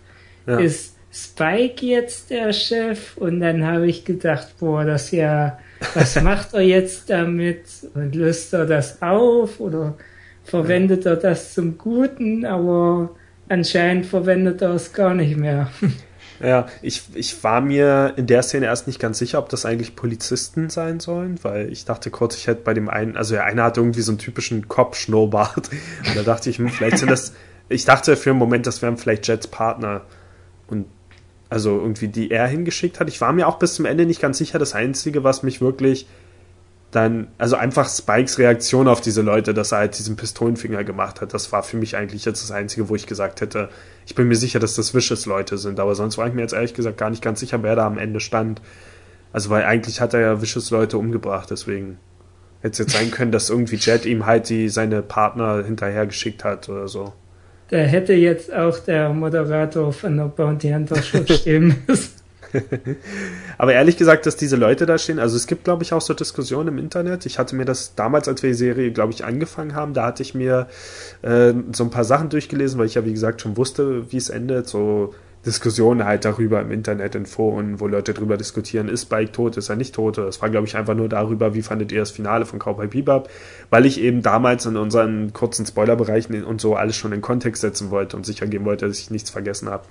[0.48, 0.58] Ja.
[0.58, 3.16] Ist Spike jetzt der Chef?
[3.18, 5.60] Und dann habe ich gedacht, boah, das ja,
[5.94, 7.64] was macht er jetzt damit?
[7.94, 9.96] Und löst er das auf oder
[10.44, 12.46] verwendet er das zum Guten?
[12.46, 13.12] Aber
[13.48, 15.70] anscheinend verwendet er es gar nicht mehr.
[16.44, 19.96] Ja, ich, ich war mir in der Szene erst nicht ganz sicher, ob das eigentlich
[19.96, 23.64] Polizisten sein sollen, weil ich dachte kurz, ich hätte bei dem einen, also der eine
[23.64, 25.70] hat irgendwie so einen typischen Cop-Schnurrbart.
[26.08, 27.34] Und da dachte ich, hm, vielleicht sind das,
[27.70, 30.02] ich dachte für einen Moment, das wären vielleicht Jets Partner.
[30.68, 30.86] Und
[31.50, 33.08] also irgendwie, die er hingeschickt hat.
[33.08, 34.60] Ich war mir auch bis zum Ende nicht ganz sicher.
[34.60, 36.08] Das Einzige, was mich wirklich
[36.96, 41.34] dann, also einfach Spikes Reaktion auf diese Leute, dass er halt diesen Pistolenfinger gemacht hat,
[41.34, 43.70] das war für mich eigentlich jetzt das Einzige, wo ich gesagt hätte,
[44.06, 46.74] ich bin mir sicher, dass das Vicious-Leute sind, aber sonst war ich mir jetzt ehrlich
[46.74, 48.62] gesagt gar nicht ganz sicher, wer da am Ende stand.
[49.32, 51.98] Also, weil eigentlich hat er ja Vicious-Leute umgebracht, deswegen
[52.62, 56.70] hätte es jetzt sein können, dass irgendwie Jet ihm halt die, seine Partner hinterhergeschickt hat
[56.70, 57.14] oder so.
[57.70, 62.23] Da hätte jetzt auch der Moderator von der Bounty Hunter Show stehen müssen.
[63.58, 66.14] Aber ehrlich gesagt, dass diese Leute da stehen, also es gibt, glaube ich, auch so
[66.14, 67.26] Diskussionen im Internet.
[67.26, 70.24] Ich hatte mir das damals, als wir die Serie, glaube ich, angefangen haben, da hatte
[70.24, 70.68] ich mir
[71.22, 74.30] äh, so ein paar Sachen durchgelesen, weil ich ja, wie gesagt, schon wusste, wie es
[74.30, 74.68] endet.
[74.68, 75.14] So
[75.46, 79.70] Diskussionen halt darüber im Internet, in Foren, wo Leute darüber diskutieren, ist Spike tot, ist
[79.70, 80.18] er nicht tot.
[80.18, 83.30] Das war, glaube ich, einfach nur darüber, wie fandet ihr das Finale von Cowboy Bebop,
[83.70, 87.92] weil ich eben damals in unseren kurzen Spoilerbereichen und so alles schon in Kontext setzen
[87.92, 89.84] wollte und sicher gehen wollte, dass ich nichts vergessen habe.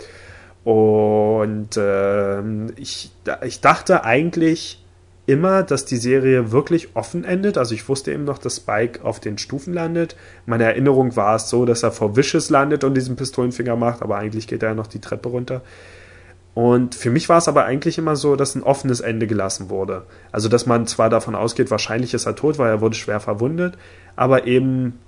[0.65, 3.11] Und ähm, ich,
[3.45, 4.83] ich dachte eigentlich
[5.27, 7.59] immer, dass die Serie wirklich offen endet.
[7.59, 10.17] Also ich wusste eben noch, dass Spike auf den Stufen landet.
[10.47, 14.17] Meine Erinnerung war es so, dass er vor Vicious landet und diesen Pistolenfinger macht, aber
[14.17, 15.63] eigentlich geht er ja noch die Treppe runter.
[16.55, 20.05] Und für mich war es aber eigentlich immer so, dass ein offenes Ende gelassen wurde.
[20.33, 23.79] Also dass man zwar davon ausgeht, wahrscheinlich ist er tot, weil er wurde schwer verwundet,
[24.17, 24.99] aber eben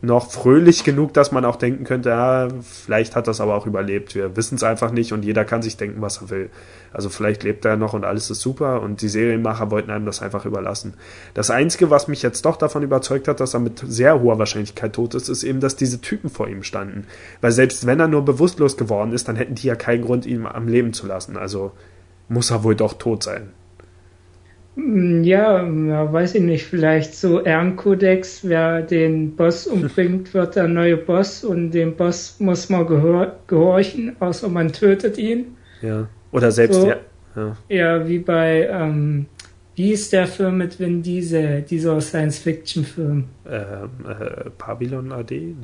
[0.00, 4.14] noch fröhlich genug, dass man auch denken könnte, ja, vielleicht hat das aber auch überlebt.
[4.14, 6.50] Wir wissen es einfach nicht und jeder kann sich denken, was er will.
[6.92, 10.22] Also vielleicht lebt er noch und alles ist super und die Serienmacher wollten einem das
[10.22, 10.94] einfach überlassen.
[11.34, 14.92] Das Einzige, was mich jetzt doch davon überzeugt hat, dass er mit sehr hoher Wahrscheinlichkeit
[14.92, 17.06] tot ist, ist eben, dass diese Typen vor ihm standen.
[17.40, 20.46] Weil selbst wenn er nur bewusstlos geworden ist, dann hätten die ja keinen Grund, ihn
[20.46, 21.36] am Leben zu lassen.
[21.36, 21.72] Also
[22.28, 23.50] muss er wohl doch tot sein.
[24.80, 30.96] Ja, ja, weiß ich nicht, vielleicht so Ehrenkodex, wer den Boss umbringt, wird der neue
[30.96, 35.56] Boss und dem Boss muss man gehor gehorchen, außer man tötet ihn.
[35.82, 36.08] Ja.
[36.30, 36.88] Oder selbst, So.
[36.88, 36.96] ja.
[37.34, 37.56] ja.
[37.68, 39.26] Ja, wie bei, ähm,
[39.74, 43.24] wie ist der Film mit Vin Diesel, dieser Science-Fiction-Film?
[43.50, 45.34] Ähm, äh, Babylon AD?
[45.34, 45.56] Nee.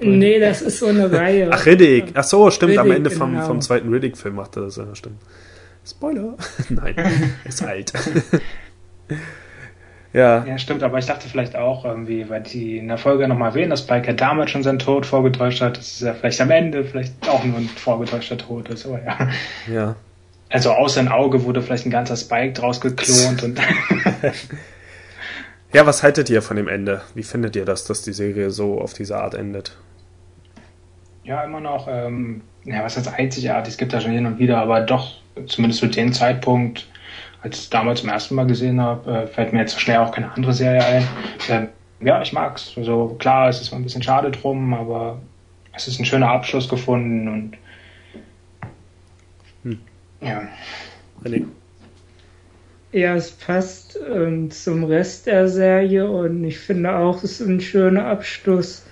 [0.00, 1.48] Nee, das ist so eine Reihe.
[1.50, 2.12] Ach, Riddick.
[2.14, 2.78] Ach so, stimmt.
[2.78, 3.46] am Riddick, Ende vom, genau.
[3.46, 5.20] vom zweiten Riddick-Film macht er das ja, stimmt.
[5.88, 6.34] Spoiler.
[6.68, 6.94] Nein,
[7.44, 7.92] ist alt.
[10.12, 13.50] ja, Ja, stimmt, aber ich dachte vielleicht auch irgendwie, weil die in der Folge nochmal
[13.50, 16.50] erwähnen, dass Spike ja damals schon seinen Tod vorgetäuscht hat, dass es ja vielleicht am
[16.50, 19.16] Ende vielleicht auch nur ein vorgetäuschter Tod ist, aber ja.
[19.72, 19.96] ja.
[20.50, 23.60] Also aus sein Auge wurde vielleicht ein ganzer Spike draus geklont und
[25.72, 27.02] Ja, was haltet ihr von dem Ende?
[27.14, 29.76] Wie findet ihr das, dass die Serie so auf diese Art endet?
[31.28, 34.58] ja, immer noch, ähm, ja, was heißt einzigartig, es gibt da schon hin und wieder,
[34.58, 35.16] aber doch,
[35.46, 36.86] zumindest zu dem Zeitpunkt,
[37.42, 39.98] als ich es damals zum ersten Mal gesehen habe, äh, fällt mir jetzt so schnell
[39.98, 41.08] auch keine andere Serie ein.
[41.48, 41.68] Ähm,
[42.00, 42.72] ja, ich mag's.
[42.76, 45.20] Also klar, es ist mal ein bisschen schade drum, aber
[45.72, 47.56] es ist ein schöner Abschluss gefunden und
[49.64, 49.78] Hm.
[50.20, 50.42] ja.
[51.24, 51.44] René?
[52.92, 57.60] Ja, es passt ähm, zum Rest der Serie und ich finde auch, es ist ein
[57.60, 58.86] schöner Abschluss.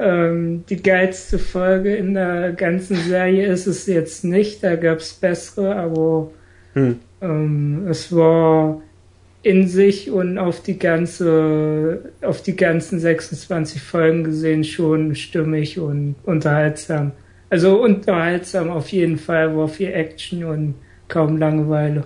[0.00, 4.62] Ähm, die geilste Folge in der ganzen Serie ist es jetzt nicht.
[4.62, 6.30] Da gab es bessere, aber
[6.74, 6.98] hm.
[7.20, 8.80] ähm, es war
[9.42, 16.16] in sich und auf die ganze, auf die ganzen 26 Folgen gesehen schon stimmig und
[16.24, 17.12] unterhaltsam.
[17.50, 20.74] Also unterhaltsam auf jeden Fall, war viel Action und
[21.08, 22.04] kaum Langeweile.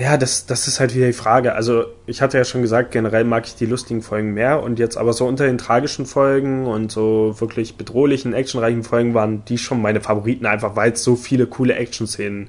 [0.00, 1.52] Ja, das, das ist halt wieder die Frage.
[1.54, 4.96] Also, ich hatte ja schon gesagt, generell mag ich die lustigen Folgen mehr und jetzt
[4.96, 9.82] aber so unter den tragischen Folgen und so wirklich bedrohlichen, actionreichen Folgen waren die schon
[9.82, 12.48] meine Favoriten, einfach weil es so viele coole Action-Szenen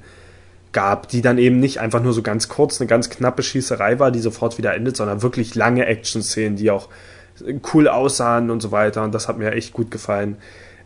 [0.72, 4.10] gab, die dann eben nicht einfach nur so ganz kurz eine ganz knappe Schießerei war,
[4.10, 6.88] die sofort wieder endet, sondern wirklich lange Action-Szenen, die auch
[7.74, 9.02] cool aussahen und so weiter.
[9.04, 10.38] Und das hat mir echt gut gefallen.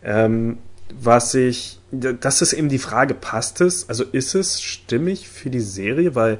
[0.03, 0.57] Ähm,
[0.99, 3.87] was ich, das ist eben die Frage, passt es?
[3.89, 6.15] Also ist es stimmig für die Serie?
[6.15, 6.37] Weil,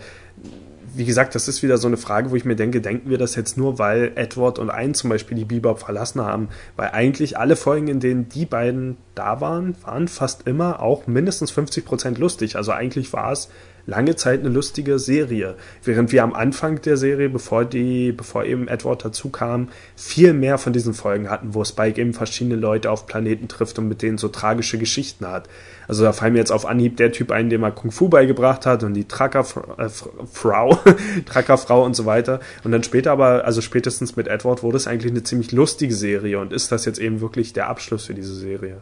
[0.93, 3.35] wie gesagt, das ist wieder so eine Frage, wo ich mir denke, denken wir das
[3.35, 6.49] jetzt nur, weil Edward und ein zum Beispiel die Bebop verlassen haben?
[6.75, 11.51] Weil eigentlich alle Folgen, in denen die beiden da waren, waren fast immer auch mindestens
[11.51, 12.57] 50 Prozent lustig.
[12.57, 13.49] Also eigentlich war es
[13.87, 15.55] lange Zeit eine lustige Serie.
[15.83, 20.57] Während wir am Anfang der Serie, bevor die, bevor eben Edward dazu kam, viel mehr
[20.57, 24.17] von diesen Folgen hatten, wo Spike eben verschiedene Leute auf Planeten trifft und mit denen
[24.17, 25.47] so tragische Geschichten hat.
[25.87, 28.65] Also da fallen mir jetzt auf Anhieb der Typ ein, dem er Kung Fu beigebracht
[28.65, 32.41] hat und die Truckerfrau, äh, Truckerfrau und so weiter.
[32.65, 36.39] Und dann später aber, also spätestens mit Edward wurde es eigentlich eine ziemlich lustige Serie
[36.39, 38.81] und ist das jetzt eben wirklich der Abschluss für diese Serie.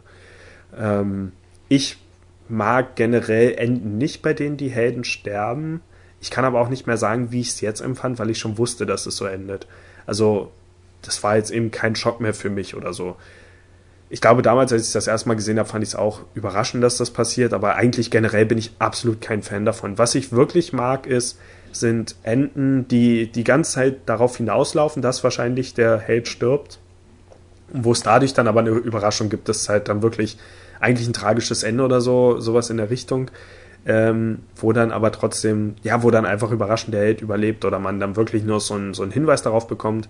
[0.76, 1.30] Ähm,
[1.68, 1.98] ich
[2.48, 5.80] mag generell enden nicht, bei denen die Helden sterben.
[6.20, 8.58] Ich kann aber auch nicht mehr sagen, wie ich es jetzt empfand, weil ich schon
[8.58, 9.66] wusste, dass es so endet.
[10.06, 10.50] Also,
[11.02, 13.16] das war jetzt eben kein Schock mehr für mich oder so.
[14.08, 16.82] Ich glaube, damals, als ich das erste Mal gesehen habe, fand ich es auch überraschend,
[16.82, 19.98] dass das passiert, aber eigentlich generell bin ich absolut kein Fan davon.
[19.98, 21.38] Was ich wirklich mag, ist,
[21.72, 26.78] sind Enden, die die ganze Zeit darauf hinauslaufen, dass wahrscheinlich der Held stirbt.
[27.72, 30.38] Wo es dadurch dann aber eine Überraschung gibt, dass es halt dann wirklich
[30.80, 33.30] eigentlich ein tragisches Ende oder so, sowas in der Richtung.
[33.88, 38.00] Ähm, wo dann aber trotzdem, ja, wo dann einfach überraschend der Held überlebt oder man
[38.00, 40.08] dann wirklich nur so, ein, so einen Hinweis darauf bekommt.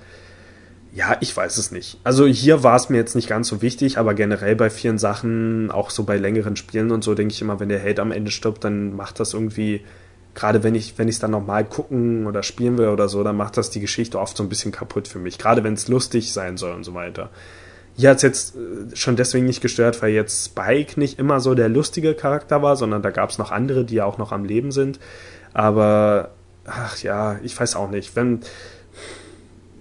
[0.94, 1.98] Ja, ich weiß es nicht.
[2.02, 5.70] Also hier war es mir jetzt nicht ganz so wichtig, aber generell bei vielen Sachen,
[5.70, 8.30] auch so bei längeren Spielen und so, denke ich immer, wenn der Held am Ende
[8.30, 9.84] stirbt, dann macht das irgendwie,
[10.34, 13.36] gerade wenn ich, wenn ich es dann nochmal gucken oder spielen will oder so, dann
[13.36, 15.36] macht das die Geschichte oft so ein bisschen kaputt für mich.
[15.36, 17.28] Gerade wenn es lustig sein soll und so weiter.
[17.96, 21.54] Hier hat es jetzt äh, schon deswegen nicht gestört, weil jetzt Spike nicht immer so
[21.54, 24.44] der lustige Charakter war, sondern da gab es noch andere, die ja auch noch am
[24.44, 25.00] Leben sind.
[25.54, 26.30] Aber,
[26.66, 28.14] ach ja, ich weiß auch nicht.
[28.14, 28.40] Wenn,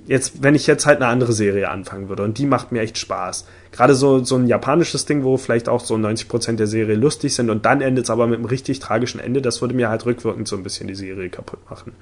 [0.08, 2.98] jetzt, wenn ich jetzt halt eine andere Serie anfangen würde und die macht mir echt
[2.98, 3.46] Spaß.
[3.72, 7.50] Gerade so, so ein japanisches Ding, wo vielleicht auch so 90% der Serie lustig sind
[7.50, 10.48] und dann endet es aber mit einem richtig tragischen Ende, das würde mir halt rückwirkend
[10.48, 11.94] so ein bisschen die Serie kaputt machen.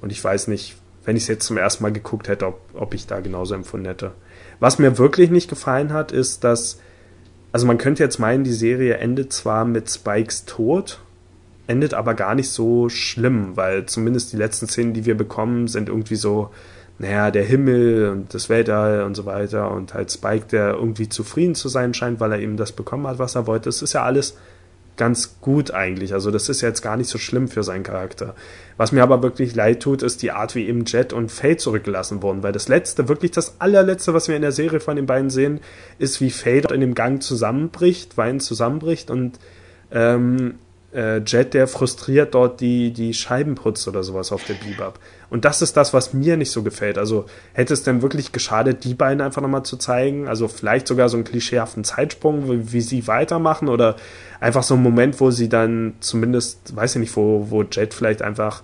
[0.00, 2.92] Und ich weiß nicht, wenn ich es jetzt zum ersten Mal geguckt hätte, ob, ob
[2.92, 4.12] ich da genauso empfunden hätte.
[4.60, 6.80] Was mir wirklich nicht gefallen hat, ist, dass,
[7.52, 11.00] also man könnte jetzt meinen, die Serie endet zwar mit Spikes Tod,
[11.66, 15.88] endet aber gar nicht so schlimm, weil zumindest die letzten Szenen, die wir bekommen, sind
[15.88, 16.50] irgendwie so,
[16.98, 21.54] naja, der Himmel und das Weltall und so weiter und halt Spike, der irgendwie zufrieden
[21.54, 23.68] zu sein scheint, weil er eben das bekommen hat, was er wollte.
[23.68, 24.36] Es ist ja alles
[24.98, 26.12] ganz gut eigentlich.
[26.12, 28.34] Also das ist jetzt gar nicht so schlimm für seinen Charakter.
[28.76, 32.22] Was mir aber wirklich leid tut, ist die Art, wie eben Jet und Faye zurückgelassen
[32.22, 35.30] wurden, weil das letzte, wirklich das allerletzte, was wir in der Serie von den beiden
[35.30, 35.60] sehen,
[35.98, 39.38] ist, wie Faye dort in dem Gang zusammenbricht, Wein zusammenbricht und
[39.90, 40.56] ähm,
[40.92, 44.98] äh, Jet, der frustriert dort die, die Scheiben putzt oder sowas auf der Bebop.
[45.30, 46.96] Und das ist das, was mir nicht so gefällt.
[46.96, 50.26] Also hätte es denn wirklich geschadet, die beiden einfach nochmal zu zeigen?
[50.26, 53.96] Also vielleicht sogar so einen klischeehaften Zeitsprung, wie, wie sie weitermachen oder
[54.40, 58.22] einfach so ein Moment, wo sie dann zumindest, weiß ich nicht, wo, wo Jet vielleicht
[58.22, 58.62] einfach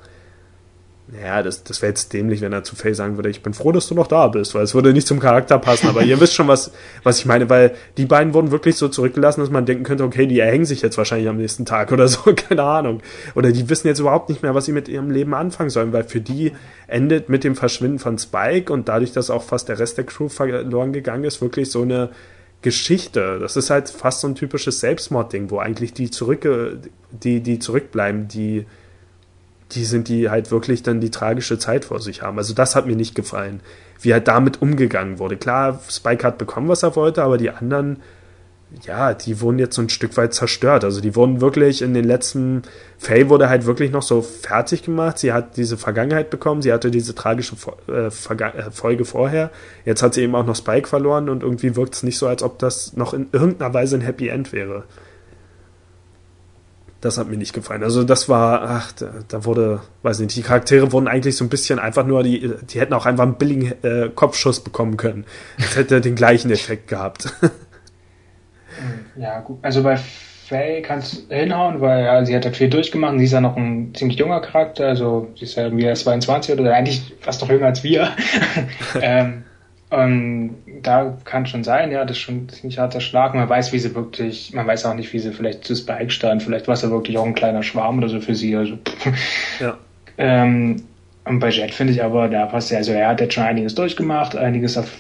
[1.12, 3.72] ja, das, das wäre jetzt dämlich, wenn er zu Faye sagen würde, ich bin froh,
[3.72, 5.86] dass du noch da bist, weil es würde nicht zum Charakter passen.
[5.88, 9.40] Aber ihr wisst schon, was, was ich meine, weil die beiden wurden wirklich so zurückgelassen,
[9.40, 12.32] dass man denken könnte, okay, die erhängen sich jetzt wahrscheinlich am nächsten Tag oder so,
[12.48, 13.02] keine Ahnung.
[13.34, 16.04] Oder die wissen jetzt überhaupt nicht mehr, was sie mit ihrem Leben anfangen sollen, weil
[16.04, 16.52] für die
[16.86, 20.30] endet mit dem Verschwinden von Spike und dadurch, dass auch fast der Rest der Crew
[20.30, 22.10] verloren gegangen ist, wirklich so eine
[22.62, 23.40] Geschichte.
[23.40, 26.48] Das ist halt fast so ein typisches Selbstmordding, wo eigentlich die zurück,
[27.10, 28.64] die, die zurückbleiben, die,
[29.74, 32.38] die sind, die halt wirklich dann die tragische Zeit vor sich haben.
[32.38, 33.60] Also das hat mir nicht gefallen,
[34.00, 35.36] wie halt damit umgegangen wurde.
[35.36, 37.98] Klar, Spike hat bekommen, was er wollte, aber die anderen,
[38.86, 40.84] ja, die wurden jetzt so ein Stück weit zerstört.
[40.84, 42.62] Also die wurden wirklich in den letzten,
[42.98, 45.18] Faye wurde halt wirklich noch so fertig gemacht.
[45.18, 47.56] Sie hat diese Vergangenheit bekommen, sie hatte diese tragische
[47.88, 49.50] äh, äh, Folge vorher.
[49.84, 52.42] Jetzt hat sie eben auch noch Spike verloren und irgendwie wirkt es nicht so, als
[52.42, 54.84] ob das noch in irgendeiner Weise ein Happy End wäre
[57.04, 57.82] Das hat mir nicht gefallen.
[57.82, 61.50] Also das war, ach, da, da wurde, weiß nicht, die Charaktere wurden eigentlich so ein
[61.50, 65.26] bisschen einfach nur, die, die hätten auch einfach einen billigen äh, Kopfschuss bekommen können.
[65.58, 67.32] Das hätte den gleichen Effekt gehabt.
[69.16, 69.60] Ja, gut.
[69.62, 73.16] Also bei Faye kann es hinhauen, weil ja, sie hat halt viel durchgemacht.
[73.18, 76.58] Sie ist ja noch ein ziemlich junger Charakter, also sie ist ja irgendwie erst 22
[76.58, 78.10] oder eigentlich fast noch jünger als wir.
[79.00, 79.44] ähm,
[79.94, 83.34] und da kann schon sein, ja, das ist schon ein ziemlich harter Schlag.
[83.34, 86.42] Man weiß, wie sie wirklich, man weiß auch nicht, wie sie vielleicht zu Spike stand.
[86.42, 88.56] Vielleicht war es ja wirklich auch ein kleiner Schwarm oder so für sie.
[88.56, 88.78] Also,
[89.60, 89.78] ja.
[90.18, 90.82] ähm,
[91.24, 93.74] und bei Jet finde ich aber, da passt ja, also er hat jetzt schon einiges
[93.74, 94.90] durchgemacht, einiges auf,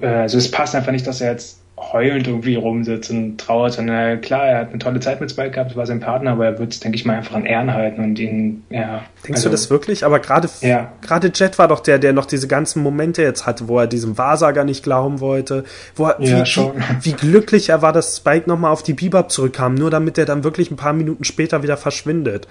[0.00, 4.20] äh, also es passt einfach nicht, dass er jetzt heulend irgendwie rumsitzt und trauert, sondern
[4.20, 6.58] klar, er hat eine tolle Zeit mit Spike gehabt, das war sein Partner, aber er
[6.58, 9.02] wird es, denke ich mal, einfach an Ehren halten und ihn, ja.
[9.24, 10.04] Denkst also, du das wirklich?
[10.04, 10.92] Aber gerade ja.
[11.02, 14.16] gerade Jet war doch der, der noch diese ganzen Momente jetzt hatte, wo er diesem
[14.18, 15.64] Wahrsager nicht glauben wollte,
[15.96, 16.76] wo er, ja, wie, schon.
[17.00, 20.26] wie, wie glücklich er war, dass Spike nochmal auf die Bebop zurückkam, nur damit er
[20.26, 22.46] dann wirklich ein paar Minuten später wieder verschwindet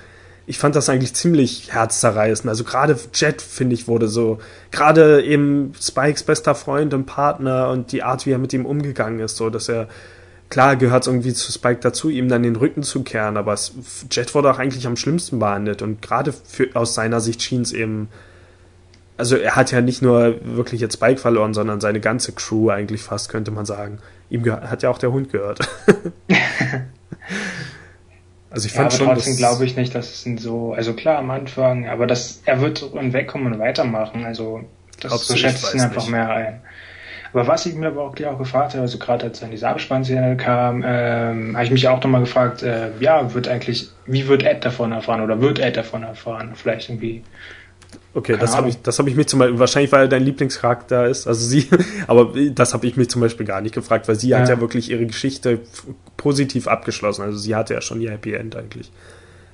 [0.45, 2.49] ich fand das eigentlich ziemlich herzzerreißend.
[2.49, 4.39] Also gerade Jet, finde ich, wurde so,
[4.71, 9.19] gerade eben Spikes bester Freund und Partner und die Art, wie er mit ihm umgegangen
[9.19, 9.87] ist, so, dass er,
[10.49, 13.73] klar gehört es irgendwie zu Spike dazu, ihm dann den Rücken zu kehren, aber es,
[14.11, 17.71] Jet wurde auch eigentlich am schlimmsten behandelt und gerade für, aus seiner Sicht schien es
[17.71, 18.09] eben,
[19.15, 23.01] also er hat ja nicht nur wirklich jetzt Spike verloren, sondern seine ganze Crew eigentlich
[23.01, 23.99] fast, könnte man sagen.
[24.29, 25.59] Ihm hat ja auch der Hund gehört.
[28.53, 31.17] Also ich fand ja, aber trotzdem glaube ich nicht, dass es ihn so, also klar
[31.17, 34.25] am Anfang, aber das, er wird so wegkommen und weitermachen.
[34.25, 34.63] Also
[34.99, 36.11] das so schätze ich ihn einfach nicht.
[36.11, 36.61] mehr ein.
[37.33, 40.37] Aber was ich mir aber auch, auch gefragt habe, also gerade als dann diese Abspannszene
[40.37, 44.63] kam, ähm, habe ich mich auch nochmal gefragt, äh, ja, wird eigentlich, wie wird Ed
[44.63, 46.51] davon erfahren oder wird Ed davon erfahren?
[46.53, 47.23] Vielleicht irgendwie
[48.15, 51.07] Okay, das habe ich, das habe ich mich zum Beispiel, wahrscheinlich weil er dein Lieblingscharakter
[51.07, 51.67] ist, also sie,
[52.07, 54.39] aber das habe ich mich zum Beispiel gar nicht gefragt, weil sie ja.
[54.39, 55.59] hat ja wirklich ihre Geschichte
[56.15, 58.91] positiv abgeschlossen, also sie hatte ja schon ihr Happy End eigentlich.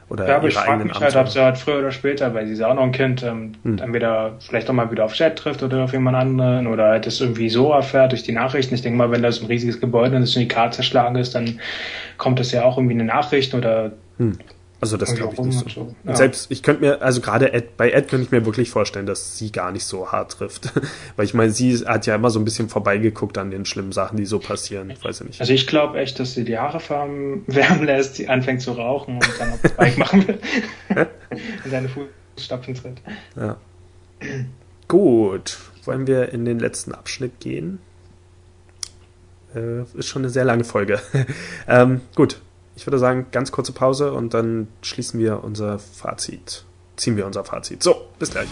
[0.10, 2.53] Oder ja, aber ich frage mich halt, ob sie halt früher oder später, weil sie
[2.53, 3.78] ist ja auch noch ein Kind, ähm, hm.
[3.78, 7.22] entweder vielleicht auch mal wieder auf Chat trifft oder auf jemand anderen oder halt das
[7.22, 8.74] irgendwie so erfährt durch die Nachrichten.
[8.74, 11.60] Ich denke mal, wenn das ein riesiges Gebäude und die Karte zerschlagen ist, dann
[12.18, 14.38] kommt das ja auch irgendwie eine Nachricht oder hm.
[14.82, 15.93] Also das glaube ich nicht so.
[16.05, 16.15] Ja.
[16.15, 19.38] Selbst, ich könnte mir, also gerade Ed, bei Ed könnte ich mir wirklich vorstellen, dass
[19.38, 20.71] sie gar nicht so hart trifft.
[21.17, 24.17] Weil ich meine, sie hat ja immer so ein bisschen vorbeigeguckt an den schlimmen Sachen,
[24.17, 24.89] die so passieren.
[24.89, 25.41] Ich weiß ja nicht.
[25.41, 27.45] Also ich glaube echt, dass sie die Haare wärmen
[27.86, 30.39] lässt, sie anfängt zu rauchen und dann auf das Bike machen will.
[31.65, 33.01] in seine Fußstapfen tritt.
[33.36, 33.57] Ja.
[34.88, 35.57] Gut.
[35.84, 37.80] Wollen wir in den letzten Abschnitt gehen?
[39.53, 41.01] Äh, ist schon eine sehr lange Folge.
[41.67, 42.39] ähm, gut,
[42.80, 46.63] ich würde sagen, ganz kurze Pause und dann schließen wir unser Fazit.
[46.95, 47.84] Ziehen wir unser Fazit.
[47.84, 48.47] So, bis gleich.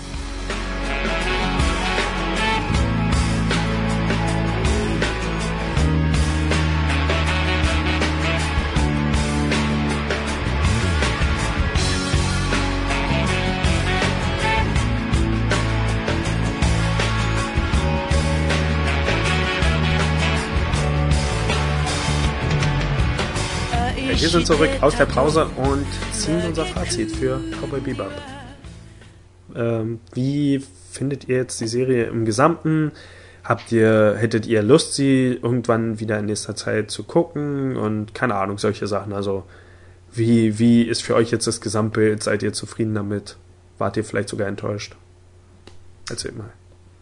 [24.38, 28.12] Sind zurück aus der Pause und ziehen unser Fazit für Cowboy Bebop.
[29.56, 32.92] Ähm, wie findet ihr jetzt die Serie im Gesamten?
[33.44, 37.78] Habt ihr, hättet ihr Lust, sie irgendwann wieder in nächster Zeit zu gucken?
[37.78, 39.12] Und keine Ahnung, solche Sachen.
[39.12, 39.44] Also,
[40.14, 42.22] wie, wie ist für euch jetzt das Gesamtbild?
[42.22, 43.38] Seid ihr zufrieden damit?
[43.80, 44.96] Wart ihr vielleicht sogar enttäuscht?
[46.12, 46.52] Erzählt mal.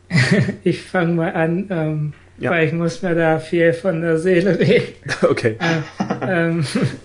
[0.63, 2.51] ich fange mal an, ähm, ja.
[2.51, 4.93] weil ich muss mir da viel von der Seele reden.
[5.21, 5.57] Okay.
[5.59, 5.81] Äh,
[6.21, 6.65] ähm,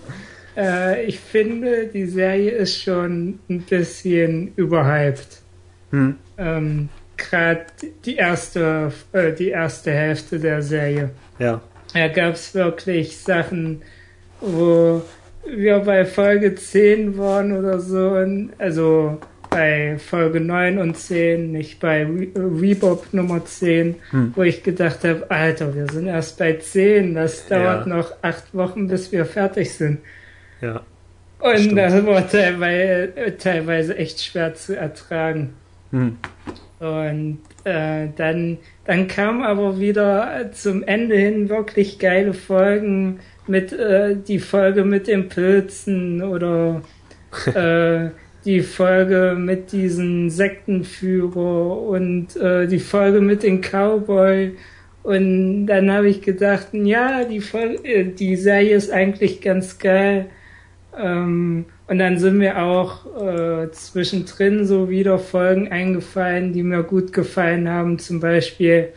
[0.57, 5.41] äh, ich finde, die Serie ist schon ein bisschen überhyped.
[5.91, 6.15] Hm.
[6.37, 7.65] Ähm, Gerade
[8.05, 11.11] die erste, äh, die erste Hälfte der Serie.
[11.39, 11.61] Ja.
[11.93, 13.81] Da gab es wirklich Sachen,
[14.39, 15.01] wo
[15.45, 18.17] wir bei Folge 10 waren oder so.
[18.57, 24.33] Also bei Folge 9 und 10, nicht bei Re Rebop Nummer 10, hm.
[24.35, 27.95] wo ich gedacht habe, Alter, wir sind erst bei 10, das dauert ja.
[27.97, 29.99] noch acht Wochen, bis wir fertig sind.
[30.61, 30.81] Ja.
[31.39, 31.77] Und stimmt.
[31.77, 35.53] das war teilweise, teilweise echt schwer zu ertragen.
[35.91, 36.17] Hm.
[36.79, 44.15] Und äh, dann, dann kam aber wieder zum Ende hin wirklich geile Folgen mit äh,
[44.15, 46.81] die Folge mit den Pilzen oder
[47.53, 48.09] äh,
[48.45, 54.55] die Folge mit diesen Sektenführer und äh, die Folge mit den Cowboy.
[55.03, 60.27] Und dann habe ich gedacht, ja, die, Folge, äh, die Serie ist eigentlich ganz geil.
[60.97, 67.13] Ähm, und dann sind mir auch äh, zwischendrin so wieder Folgen eingefallen, die mir gut
[67.13, 67.99] gefallen haben.
[67.99, 68.89] Zum Beispiel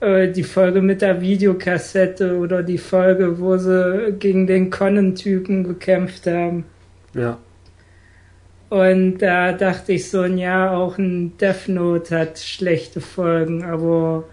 [0.00, 6.26] äh, die Folge mit der Videokassette oder die Folge, wo sie gegen den Conan-Typen gekämpft
[6.26, 6.64] haben.
[7.14, 7.38] Ja.
[8.70, 14.24] Und da dachte ich so, ja, auch ein Death Note hat schlechte Folgen, aber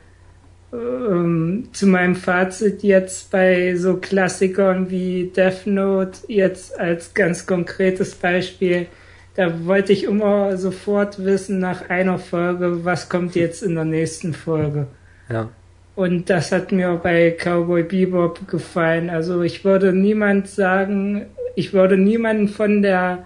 [0.74, 8.16] ähm, zu meinem Fazit jetzt bei so Klassikern wie Death Note jetzt als ganz konkretes
[8.16, 8.88] Beispiel,
[9.36, 14.34] da wollte ich immer sofort wissen nach einer Folge, was kommt jetzt in der nächsten
[14.34, 14.88] Folge.
[15.30, 15.50] Ja.
[15.96, 19.10] Und das hat mir bei Cowboy Bebop gefallen.
[19.10, 23.26] Also ich würde niemand sagen, ich würde niemanden von der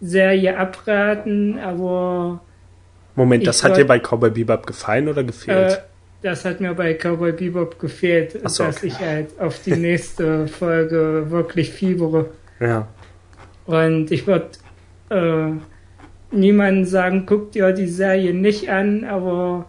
[0.00, 2.40] Serie abraten, aber.
[3.16, 5.72] Moment, das hat dir bei Cowboy Bebop gefallen oder gefehlt?
[5.72, 5.78] Äh,
[6.22, 8.86] das hat mir bei Cowboy Bebop gefehlt, so, dass okay.
[8.86, 12.30] ich halt auf die nächste Folge wirklich fiebere.
[12.60, 12.88] Ja.
[13.66, 14.50] Und ich würde
[15.10, 15.52] äh,
[16.30, 19.66] niemanden sagen, guck dir die Serie nicht an, aber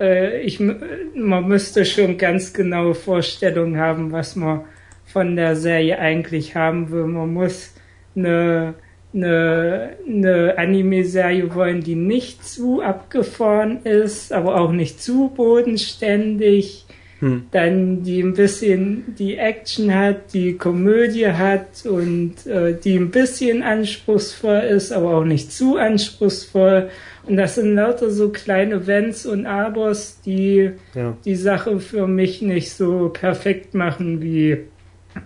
[0.00, 4.62] äh, ich, man müsste schon ganz genaue Vorstellungen haben, was man
[5.04, 7.06] von der Serie eigentlich haben will.
[7.06, 7.74] Man muss
[8.16, 8.74] eine
[9.14, 16.86] eine, eine Anime-Serie wollen, die nicht zu abgefahren ist, aber auch nicht zu bodenständig.
[17.20, 17.44] Hm.
[17.52, 23.62] Dann die ein bisschen die Action hat, die Komödie hat und äh, die ein bisschen
[23.62, 26.88] anspruchsvoll ist, aber auch nicht zu anspruchsvoll.
[27.24, 31.16] Und das sind lauter so kleine Wenns und Abers, die ja.
[31.24, 34.58] die Sache für mich nicht so perfekt machen wie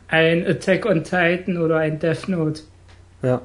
[0.08, 2.60] ein Attack on Titan oder ein Death Note.
[3.22, 3.40] Ja.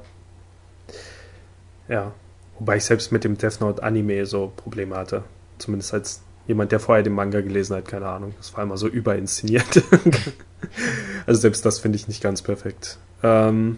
[1.92, 2.14] Ja.
[2.58, 5.24] Wobei ich selbst mit dem Death Note Anime so Probleme hatte.
[5.58, 8.34] Zumindest als jemand, der vorher den Manga gelesen hat, keine Ahnung.
[8.38, 9.84] Das war immer so überinszeniert.
[11.26, 12.98] also selbst das finde ich nicht ganz perfekt.
[13.24, 13.78] Ähm,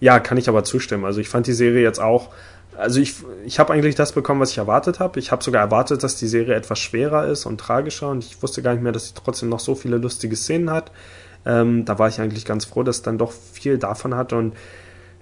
[0.00, 1.04] ja, kann ich aber zustimmen.
[1.04, 2.30] Also ich fand die Serie jetzt auch.
[2.76, 5.18] Also ich, ich habe eigentlich das bekommen, was ich erwartet habe.
[5.20, 8.62] Ich habe sogar erwartet, dass die Serie etwas schwerer ist und tragischer und ich wusste
[8.62, 10.90] gar nicht mehr, dass sie trotzdem noch so viele lustige Szenen hat.
[11.46, 14.54] Ähm, da war ich eigentlich ganz froh, dass es dann doch viel davon hat und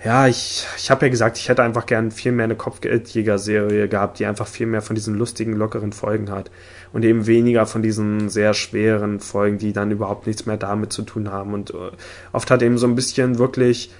[0.04, 4.18] ja, ich, ich habe ja gesagt, ich hätte einfach gern viel mehr eine Kopfgeldjäger-Serie gehabt,
[4.18, 6.50] die einfach viel mehr von diesen lustigen, lockeren Folgen hat.
[6.92, 11.02] Und eben weniger von diesen sehr schweren Folgen, die dann überhaupt nichts mehr damit zu
[11.02, 11.54] tun haben.
[11.54, 11.92] Und äh,
[12.32, 13.92] oft hat eben so ein bisschen wirklich,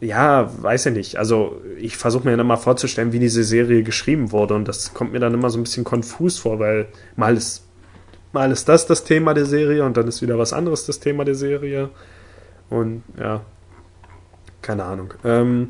[0.00, 1.16] ja, weiß ich nicht.
[1.18, 4.54] Also ich versuche mir dann immer vorzustellen, wie diese Serie geschrieben wurde.
[4.54, 7.64] Und das kommt mir dann immer so ein bisschen konfus vor, weil mal ist,
[8.32, 11.24] mal ist das das Thema der Serie und dann ist wieder was anderes das Thema
[11.24, 11.90] der Serie.
[12.68, 13.42] Und ja,
[14.66, 15.14] keine Ahnung.
[15.24, 15.68] Ähm,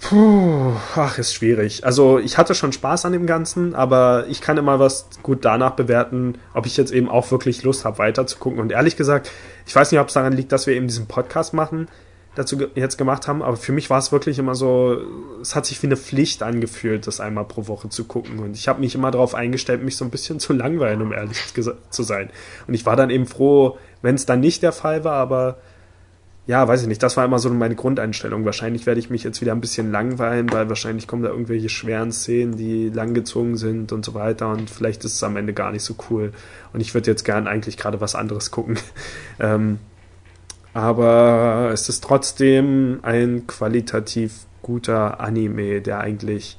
[0.00, 1.84] puh, ach, ist schwierig.
[1.84, 5.72] Also ich hatte schon Spaß an dem Ganzen, aber ich kann immer was gut danach
[5.72, 8.58] bewerten, ob ich jetzt eben auch wirklich Lust habe, weiter zu gucken.
[8.58, 9.30] Und ehrlich gesagt,
[9.66, 11.88] ich weiß nicht, ob es daran liegt, dass wir eben diesen Podcast machen,
[12.34, 14.98] dazu jetzt gemacht haben, aber für mich war es wirklich immer so,
[15.40, 18.38] es hat sich wie eine Pflicht angefühlt, das einmal pro Woche zu gucken.
[18.38, 21.52] Und ich habe mich immer darauf eingestellt, mich so ein bisschen zu langweilen, um ehrlich
[21.52, 22.30] zu sein.
[22.66, 25.58] Und ich war dann eben froh, wenn es dann nicht der Fall war, aber
[26.46, 28.44] ja, weiß ich nicht, das war immer so meine Grundeinstellung.
[28.44, 32.12] Wahrscheinlich werde ich mich jetzt wieder ein bisschen langweilen, weil wahrscheinlich kommen da irgendwelche schweren
[32.12, 35.84] Szenen, die langgezogen sind und so weiter und vielleicht ist es am Ende gar nicht
[35.84, 36.32] so cool.
[36.74, 38.78] Und ich würde jetzt gern eigentlich gerade was anderes gucken.
[39.40, 39.78] ähm,
[40.74, 46.58] aber es ist trotzdem ein qualitativ guter Anime, der eigentlich,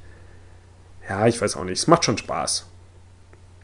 [1.08, 2.66] ja, ich weiß auch nicht, es macht schon Spaß.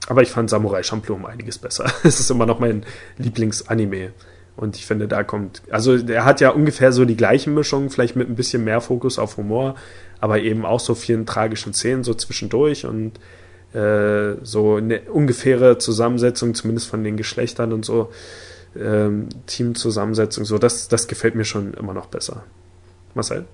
[0.07, 1.85] Aber ich fand Samurai Champloo um einiges besser.
[2.03, 2.85] es ist immer noch mein
[3.17, 4.11] Lieblingsanime.
[4.55, 8.15] Und ich finde, da kommt, also er hat ja ungefähr so die gleiche Mischung, vielleicht
[8.15, 9.75] mit ein bisschen mehr Fokus auf Humor,
[10.19, 13.13] aber eben auch so vielen tragischen Szenen so zwischendurch und
[13.73, 18.11] äh, so eine ungefähre Zusammensetzung, zumindest von den Geschlechtern und so,
[18.77, 22.43] ähm, Teamzusammensetzung, so, das, das gefällt mir schon immer noch besser.
[23.13, 23.45] Marcel?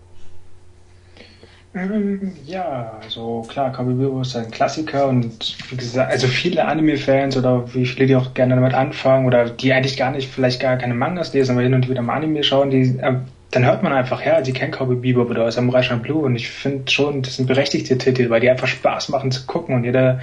[1.74, 7.74] Ähm, ja, also klar, Bebop ist ein Klassiker und wie gesagt, also viele Anime-Fans oder
[7.74, 10.94] wie viele, die auch gerne damit anfangen oder die eigentlich gar nicht, vielleicht gar keine
[10.94, 13.16] Mangas lesen, aber hin und wieder mal Anime schauen, die, äh,
[13.52, 17.22] dann hört man einfach, ja, die kennen Bebop oder Samurai Champloo und ich finde schon,
[17.22, 20.20] das sind berechtigte Titel, weil die einfach Spaß machen zu gucken und jeder,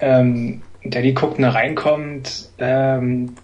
[0.00, 3.34] ähm, der die guckt und da reinkommt, ähm,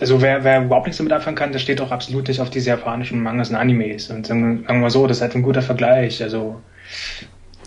[0.00, 2.70] also wer, wer überhaupt nichts damit anfangen kann, der steht auch absolut nicht auf diese
[2.70, 4.10] japanischen Mangas und Animes.
[4.10, 6.22] Und sagen wir mal so, das ist halt ein guter Vergleich.
[6.22, 6.60] Also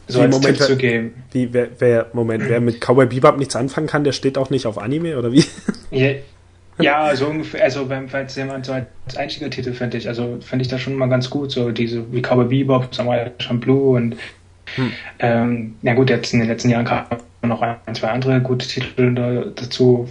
[0.07, 1.23] so wie, als Moment, Tipp zu geben.
[1.32, 4.65] Wie, wer, wer, Moment, wer mit Cowboy Bebop nichts anfangen kann, der steht auch nicht
[4.65, 5.43] auf Anime, oder wie?
[5.89, 6.11] Ja,
[6.80, 10.67] ja also ungefähr, also wenn falls jemand so als Einstiegertitel finde ich, also finde ich
[10.67, 14.17] das schon mal ganz gut, so diese wie Cowboy Bebop, Samurai Champloo und
[14.75, 14.91] hm.
[15.19, 17.07] ähm, ja gut, jetzt in den letzten Jahren kamen
[17.41, 19.13] noch ein, zwei andere gute Titel
[19.55, 20.09] dazu,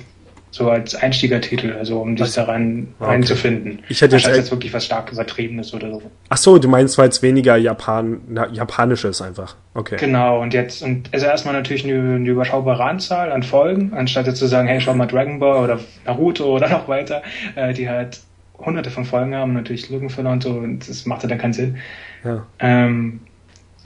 [0.57, 3.11] so als Einstiegertitel, also um dich daran okay.
[3.11, 3.81] reinzufinden.
[3.91, 6.03] Ich hätte jetzt, jetzt wirklich was stark übertriebenes oder so.
[6.31, 9.55] Ach so, du meinst, weil es weniger Japan, na, japanisch ist einfach.
[9.75, 9.97] Okay.
[10.01, 14.39] Genau, und jetzt, und also erstmal natürlich eine, eine überschaubare Anzahl an Folgen, anstatt jetzt
[14.39, 17.23] zu sagen, hey, schau mal Dragon Ball oder Naruto oder noch weiter,
[17.55, 18.21] äh, die halt
[18.59, 21.77] hunderte von Folgen haben, natürlich Lückenfüller und so, und das machte dann keinen Sinn.
[22.25, 22.47] Ja.
[22.61, 23.21] Ähm,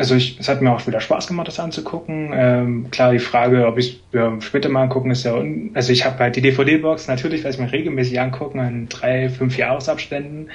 [0.01, 2.31] also ich, es hat mir auch wieder Spaß gemacht, das anzugucken.
[2.35, 6.07] Ähm, klar, die Frage, ob ich ja, später mal angucken, ist ja, un also ich
[6.07, 10.49] habe halt die DVD-Box, natürlich werde ich mir regelmäßig angucken, in drei, fünf Jahresabständen,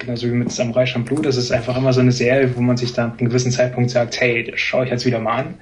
[0.00, 1.22] genauso wie mit Samurai Champloo.
[1.22, 3.90] Das ist einfach immer so eine Serie, wo man sich dann an einem gewissen Zeitpunkt
[3.90, 5.54] sagt, hey, das schaue ich jetzt wieder mal an.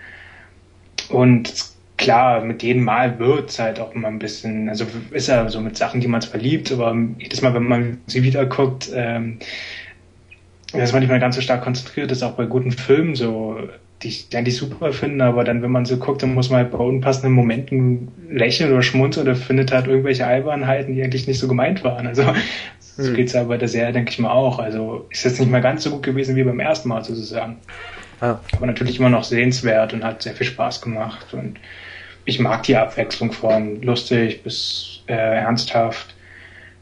[1.11, 1.53] Und
[1.99, 5.77] klar, mit jedem Mal wird's halt auch immer ein bisschen, also ist ja so mit
[5.77, 9.41] Sachen, die man zwar liebt, aber jedes Mal, wenn man sie wieder guckt, ähm,
[10.79, 13.59] dass man nicht mehr ganz so stark konzentriert ist, auch bei guten Filmen so,
[14.03, 16.73] die ich eigentlich super finde, aber dann, wenn man so guckt, dann muss man halt
[16.73, 21.49] bei unpassenden Momenten lächeln oder schmunzeln oder findet halt irgendwelche Albernheiten, die eigentlich nicht so
[21.49, 22.07] gemeint waren.
[22.07, 22.25] Also
[22.97, 23.15] so hm.
[23.15, 24.59] geht's ja bei der Serie, denke ich mal, auch.
[24.59, 27.57] Also ist jetzt nicht mehr ganz so gut gewesen wie beim ersten Mal sozusagen.
[28.21, 28.39] Ah.
[28.53, 31.33] Aber natürlich immer noch sehenswert und hat sehr viel Spaß gemacht.
[31.33, 31.59] Und
[32.25, 36.15] ich mag die Abwechslung von lustig bis äh, ernsthaft.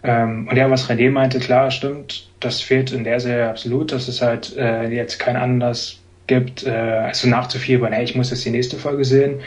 [0.03, 4.09] Ähm, und ja, was René meinte, klar, stimmt, das fehlt in der Serie absolut, dass
[4.09, 8.51] es halt äh, jetzt keinen Anlass gibt, äh, also nachzufiebern, hey, ich muss jetzt die
[8.51, 9.40] nächste Folge sehen.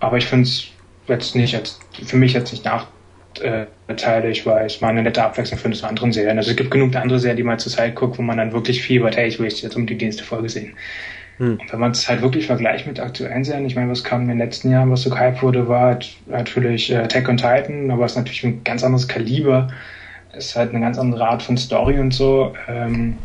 [0.00, 0.68] Aber ich finde es
[1.06, 5.76] jetzt nicht, jetzt, für mich jetzt nicht nachteilig, weil ich mal eine nette Abwechslung finde
[5.76, 6.38] zu anderen Serien.
[6.38, 8.82] Also es gibt genug andere Serien, die man zur Zeit guckt, wo man dann wirklich
[8.82, 10.74] fiebert, hey, ich will jetzt um die nächste Folge sehen.
[11.38, 11.58] Hm.
[11.60, 14.28] Und wenn man es halt wirklich vergleicht mit aktuellen Serien, ich meine, was kam in
[14.28, 18.04] den letzten Jahren, was so gehypt wurde, war halt natürlich äh, Tech on Titan, aber
[18.04, 19.68] es ist natürlich ein ganz anderes Kaliber
[20.36, 22.54] ist halt eine ganz andere Art von Story und so.
[22.68, 23.18] Ähm,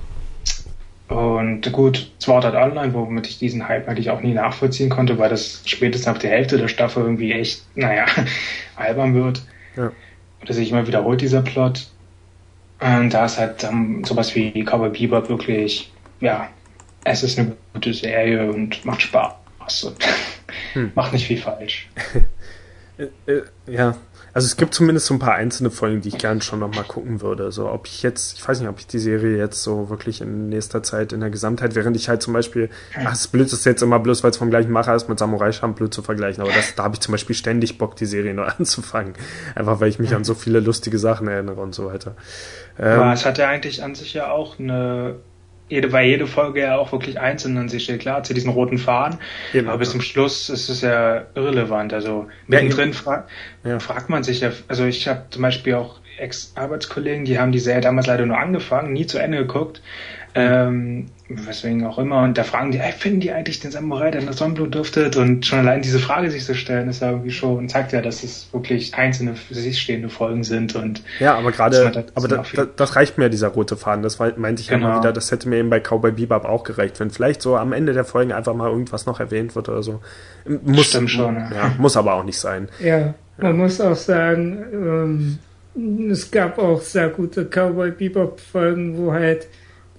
[1.10, 5.30] und gut, Sword Art Online, womit ich diesen Hype eigentlich auch nie nachvollziehen konnte, weil
[5.30, 8.06] das spätestens ab der Hälfte der Staffel irgendwie echt, naja,
[8.76, 9.42] albern wird.
[9.76, 9.92] Ja.
[10.42, 11.88] Oder sich immer wiederholt, dieser Plot.
[12.80, 15.92] Und da ist halt um, sowas wie Cowboy Bebop wirklich,
[16.22, 16.48] ja,
[17.04, 19.98] es ist eine gute Serie und macht Spaß und
[20.74, 20.92] hm.
[20.96, 21.90] macht nicht viel falsch.
[23.00, 23.96] Äh, äh, ja,
[24.34, 27.22] also es gibt zumindest so ein paar einzelne Folgen, die ich gerne schon nochmal gucken
[27.22, 27.46] würde.
[27.46, 30.50] Also ob ich jetzt, ich weiß nicht, ob ich die Serie jetzt so wirklich in
[30.50, 32.70] nächster Zeit in der Gesamtheit, während ich halt zum Beispiel,
[33.04, 35.52] ach, es blöd ist jetzt immer bloß, weil es vom gleichen Macher ist, mit Samurai
[35.52, 38.46] Champloo zu vergleichen, aber das, da habe ich zum Beispiel ständig Bock, die Serie neu
[38.58, 39.14] anzufangen.
[39.56, 42.16] Einfach weil ich mich an so viele lustige Sachen erinnere und so weiter.
[42.78, 45.18] Ähm, aber es hat ja eigentlich an sich ja auch eine
[45.70, 48.02] jede, weil jede Folge ja auch wirklich einzeln an sich steht.
[48.02, 49.20] Klar, zu diesen roten Faden,
[49.54, 51.94] Eben, aber bis zum Schluss ist es ja irrelevant.
[51.94, 53.28] Also mittendrin fra
[53.64, 53.80] ja.
[53.80, 57.82] fragt man sich ja, also ich habe zum Beispiel auch Ex-Arbeitskollegen, die haben die Serie
[57.82, 59.82] damals leider nur angefangen, nie zu Ende geguckt.
[60.36, 62.24] Ähm, weswegen auch immer.
[62.24, 65.16] Und da fragen die, ey, finden die eigentlich den Samurai, der nach Sonnenblut duftet?
[65.16, 68.24] Und schon allein diese Frage sich zu stellen, ist ja irgendwie schon, zeigt ja, dass
[68.24, 70.76] es wirklich einzelne für sich stehende Folgen sind.
[70.76, 74.02] Und ja, aber gerade, aber da, da, das reicht mir, dieser rote Faden.
[74.02, 74.88] Das meinte ich genau.
[74.88, 77.74] mal wieder, das hätte mir eben bei Cowboy Bebop auch gereicht, wenn vielleicht so am
[77.74, 80.02] Ende der Folgen einfach mal irgendwas noch erwähnt wird oder so.
[80.64, 81.52] Muss, Stimmt schon, ja.
[81.54, 81.76] ja.
[81.78, 82.70] Muss aber auch nicht sein.
[82.84, 83.54] Ja, man ja.
[83.54, 85.40] muss auch sagen, ähm,
[86.12, 89.48] es gab auch sehr gute Cowboy Bebop Folgen, wo halt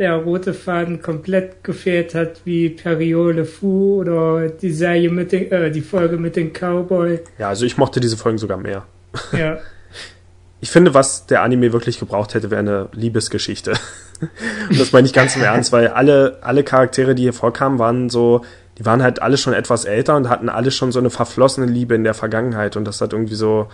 [0.00, 5.70] der rote Faden komplett gefehlt hat, wie Periole Fu oder die Serie mit den, äh,
[5.70, 7.20] die Folge mit den Cowboy.
[7.38, 8.84] Ja, also ich mochte diese Folgen sogar mehr.
[9.38, 9.58] Ja.
[10.62, 13.72] Ich finde, was der Anime wirklich gebraucht hätte, wäre eine Liebesgeschichte.
[14.68, 18.10] Und das meine ich ganz im Ernst, weil alle, alle Charaktere, die hier vorkamen, waren
[18.10, 18.44] so,
[18.76, 21.94] die waren halt alle schon etwas älter und hatten alle schon so eine verflossene Liebe
[21.94, 23.68] in der Vergangenheit und das hat irgendwie so,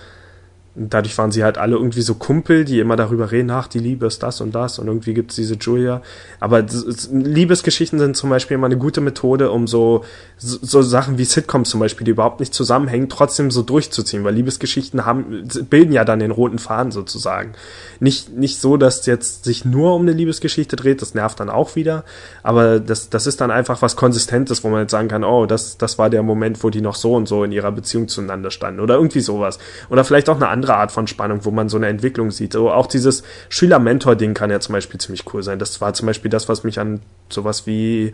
[0.77, 4.07] dadurch waren sie halt alle irgendwie so Kumpel, die immer darüber reden, ach, die Liebe
[4.07, 6.03] ist das und das und irgendwie gibt's diese Julia.
[6.39, 6.65] Aber
[7.11, 10.05] Liebesgeschichten sind zum Beispiel immer eine gute Methode, um so,
[10.37, 15.07] so Sachen wie Sitcoms zum Beispiel, die überhaupt nicht zusammenhängen, trotzdem so durchzuziehen, weil Liebesgeschichten
[15.07, 17.53] haben, bilden ja dann den roten Faden sozusagen.
[17.99, 21.75] Nicht, nicht so, dass jetzt sich nur um eine Liebesgeschichte dreht, das nervt dann auch
[21.75, 22.05] wieder,
[22.43, 25.79] aber das, das ist dann einfach was Konsistentes, wo man jetzt sagen kann, oh, das,
[25.79, 28.81] das war der Moment, wo die noch so und so in ihrer Beziehung zueinander standen
[28.81, 29.59] oder irgendwie sowas.
[29.89, 32.53] Oder vielleicht auch eine andere andere Art von Spannung, wo man so eine Entwicklung sieht.
[32.53, 35.59] So, auch dieses Schüler-Mentor-Ding kann ja zum Beispiel ziemlich cool sein.
[35.59, 38.13] Das war zum Beispiel das, was mich an sowas wie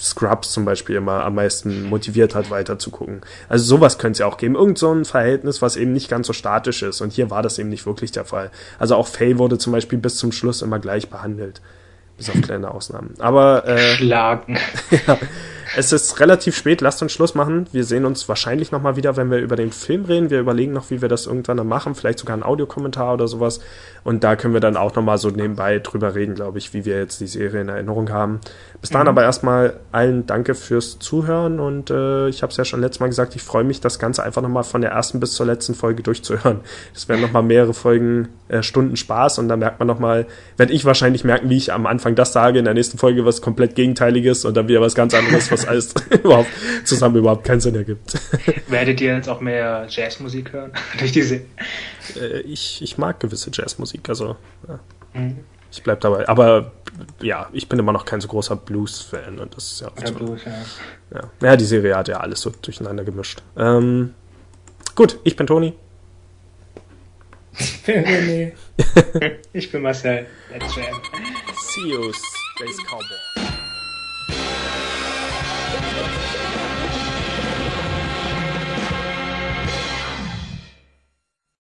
[0.00, 3.22] Scrubs zum Beispiel immer am meisten motiviert hat, weiter zu gucken.
[3.48, 4.54] Also sowas könnte es ja auch geben.
[4.54, 7.00] Irgend so ein Verhältnis, was eben nicht ganz so statisch ist.
[7.00, 8.52] Und hier war das eben nicht wirklich der Fall.
[8.78, 11.60] Also auch Faye wurde zum Beispiel bis zum Schluss immer gleich behandelt.
[12.16, 13.14] Bis auf kleine Ausnahmen.
[13.18, 14.58] Aber äh, Schlagen.
[15.06, 15.18] ja,
[15.76, 17.66] es ist relativ spät, lasst uns Schluss machen.
[17.72, 20.30] Wir sehen uns wahrscheinlich nochmal wieder, wenn wir über den Film reden.
[20.30, 23.60] Wir überlegen noch, wie wir das irgendwann dann machen, vielleicht sogar ein Audiokommentar oder sowas.
[24.04, 26.98] Und da können wir dann auch nochmal so nebenbei drüber reden, glaube ich, wie wir
[26.98, 28.40] jetzt die Serie in Erinnerung haben.
[28.80, 29.08] Bis dahin mhm.
[29.08, 33.08] aber erstmal allen danke fürs Zuhören und äh, ich habe es ja schon letztes Mal
[33.08, 36.04] gesagt, ich freue mich, das Ganze einfach nochmal von der ersten bis zur letzten Folge
[36.04, 36.60] durchzuhören.
[36.94, 40.26] Das werden nochmal mehrere Folgen, äh, Stunden Spaß und da merkt man nochmal,
[40.56, 43.42] werde ich wahrscheinlich merken, wie ich am Anfang das sage, in der nächsten Folge was
[43.42, 46.50] komplett Gegenteiliges und dann wieder was ganz anderes, was alles überhaupt
[46.84, 48.14] zusammen überhaupt keinen Sinn ergibt.
[48.68, 50.70] Werdet ihr jetzt auch mehr Jazzmusik hören?
[50.98, 51.36] Durch diese.
[52.16, 54.36] Äh, ich, ich mag gewisse Jazzmusik, also
[54.68, 54.78] ja.
[55.14, 55.38] Mhm.
[55.72, 56.28] ich bleib dabei.
[56.28, 56.70] Aber
[57.20, 60.40] ja, ich bin immer noch kein so großer Blues-Fan und das ist ja, Oder Blues,
[60.44, 61.18] ja.
[61.18, 61.30] ja.
[61.42, 63.42] ja, die Serie hat ja alles so durcheinander gemischt.
[63.56, 64.14] Ähm,
[64.94, 65.74] gut, ich bin Toni.
[67.86, 68.52] René.
[69.52, 70.26] Ich bin Marcel.
[70.52, 70.84] Let's jam.
[71.72, 73.18] See you, Space Cowboy.